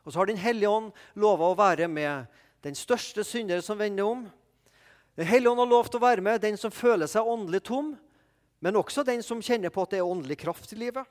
Og 0.02 0.10
så 0.10 0.20
har 0.20 0.26
Den 0.26 0.42
hellige 0.42 0.70
ånd 0.70 0.92
lova 1.14 1.52
å 1.52 1.58
være 1.58 1.88
med 1.88 2.26
den 2.66 2.76
største 2.78 3.24
synder 3.24 3.62
som 3.62 3.78
vender 3.78 4.06
om. 4.06 4.26
Den 5.18 5.28
hellige 5.30 5.52
ånd 5.52 5.62
har 5.62 5.70
lov 5.70 5.90
til 5.90 6.02
å 6.02 6.08
være 6.08 6.26
med 6.26 6.42
den 6.42 6.58
som 6.58 6.74
føler 6.74 7.10
seg 7.10 7.28
åndelig 7.28 7.62
tom, 7.68 7.94
men 8.62 8.78
også 8.78 9.04
den 9.06 9.22
som 9.26 9.42
kjenner 9.42 9.74
på 9.74 9.84
at 9.84 9.94
det 9.94 10.02
er 10.02 10.10
åndelig 10.10 10.38
kraft 10.42 10.74
i 10.74 10.80
livet. 10.80 11.06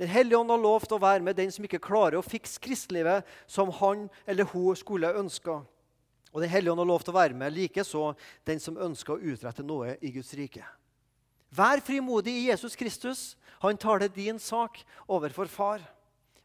Den 0.00 0.08
hellige 0.08 0.38
ånd 0.38 0.50
har 0.50 0.60
lov 0.60 0.86
til 0.86 0.96
å 0.96 1.02
være 1.02 1.22
med 1.24 1.36
den 1.36 1.52
som 1.52 1.64
ikke 1.66 1.82
klarer 1.82 2.18
å 2.18 2.24
fikse 2.24 2.60
kristelivet 2.62 3.28
som 3.46 3.70
han 3.80 4.08
eller 4.26 4.48
hun 4.52 4.76
skulle 4.78 5.12
ønska. 5.20 5.60
Og 6.32 6.40
Den 6.40 6.50
hellige 6.50 6.72
ånd 6.72 6.80
har 6.80 6.88
lov 6.88 7.04
til 7.04 7.12
å 7.12 7.18
være 7.18 7.36
med 7.36 7.52
likeså 7.52 8.12
den 8.48 8.60
som 8.60 8.78
ønsker 8.80 9.14
å 9.14 9.32
utrette 9.34 9.64
noe 9.66 9.98
i 10.00 10.12
Guds 10.14 10.32
rike. 10.38 10.64
Vær 11.52 11.82
frimodig 11.84 12.32
i 12.32 12.46
Jesus 12.48 12.76
Kristus. 12.76 13.36
Han 13.60 13.76
tar 13.76 14.00
det 14.00 14.14
din 14.16 14.38
sak 14.40 14.80
overfor 15.06 15.46
far. 15.46 15.82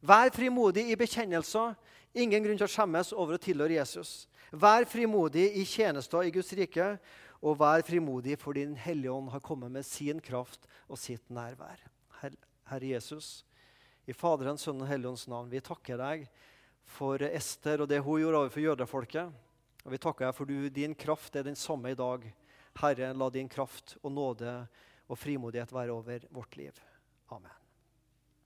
Vær 0.03 0.29
frimodig 0.35 0.89
i 0.91 0.97
bekjennelser. 0.99 1.77
Ingen 2.17 2.43
grunn 2.43 2.59
til 2.59 2.67
å 2.67 2.71
skjemmes 2.71 3.13
over 3.15 3.37
å 3.37 3.41
tilhøre 3.41 3.79
Jesus. 3.79 4.27
Vær 4.51 4.83
frimodig 4.87 5.47
i 5.59 5.63
tjenester 5.67 6.27
i 6.27 6.33
Guds 6.35 6.51
rike, 6.55 6.97
og 7.41 7.59
vær 7.59 7.83
frimodig 7.85 8.37
fordi 8.41 8.65
Den 8.65 8.75
hellige 8.75 9.13
ånd 9.13 9.29
har 9.29 9.39
kommet 9.39 9.71
med 9.71 9.85
sin 9.85 10.19
kraft 10.19 10.67
og 10.89 10.97
sitt 10.99 11.29
nærvær. 11.29 11.79
Herre 12.21 12.46
Jesus, 12.83 13.45
i 14.07 14.13
Faderens, 14.13 14.63
Sønnen 14.63 14.85
og 14.85 14.91
Helligånds 14.91 15.27
navn, 15.27 15.49
vi 15.51 15.61
takker 15.63 15.99
deg 15.99 16.27
for 16.87 17.21
Ester 17.27 17.83
og 17.83 17.89
det 17.91 17.99
hun 18.03 18.21
gjorde 18.21 18.43
overfor 18.43 18.63
jødefolket. 18.63 19.43
Og 19.87 19.93
vi 19.93 19.99
takker 20.03 20.27
deg 20.27 20.35
for 20.35 20.49
du, 20.49 20.69
din 20.73 20.95
kraft 20.95 21.35
er 21.35 21.47
den 21.47 21.59
samme 21.59 21.91
i 21.91 21.99
dag. 21.99 22.25
Herre, 22.77 23.13
la 23.15 23.29
din 23.33 23.49
kraft 23.51 23.97
og 24.03 24.11
nåde 24.13 24.57
og 25.07 25.19
frimodighet 25.19 25.71
være 25.73 25.95
over 25.95 26.27
vårt 26.35 26.59
liv. 26.59 26.83
Amen. 27.31 27.56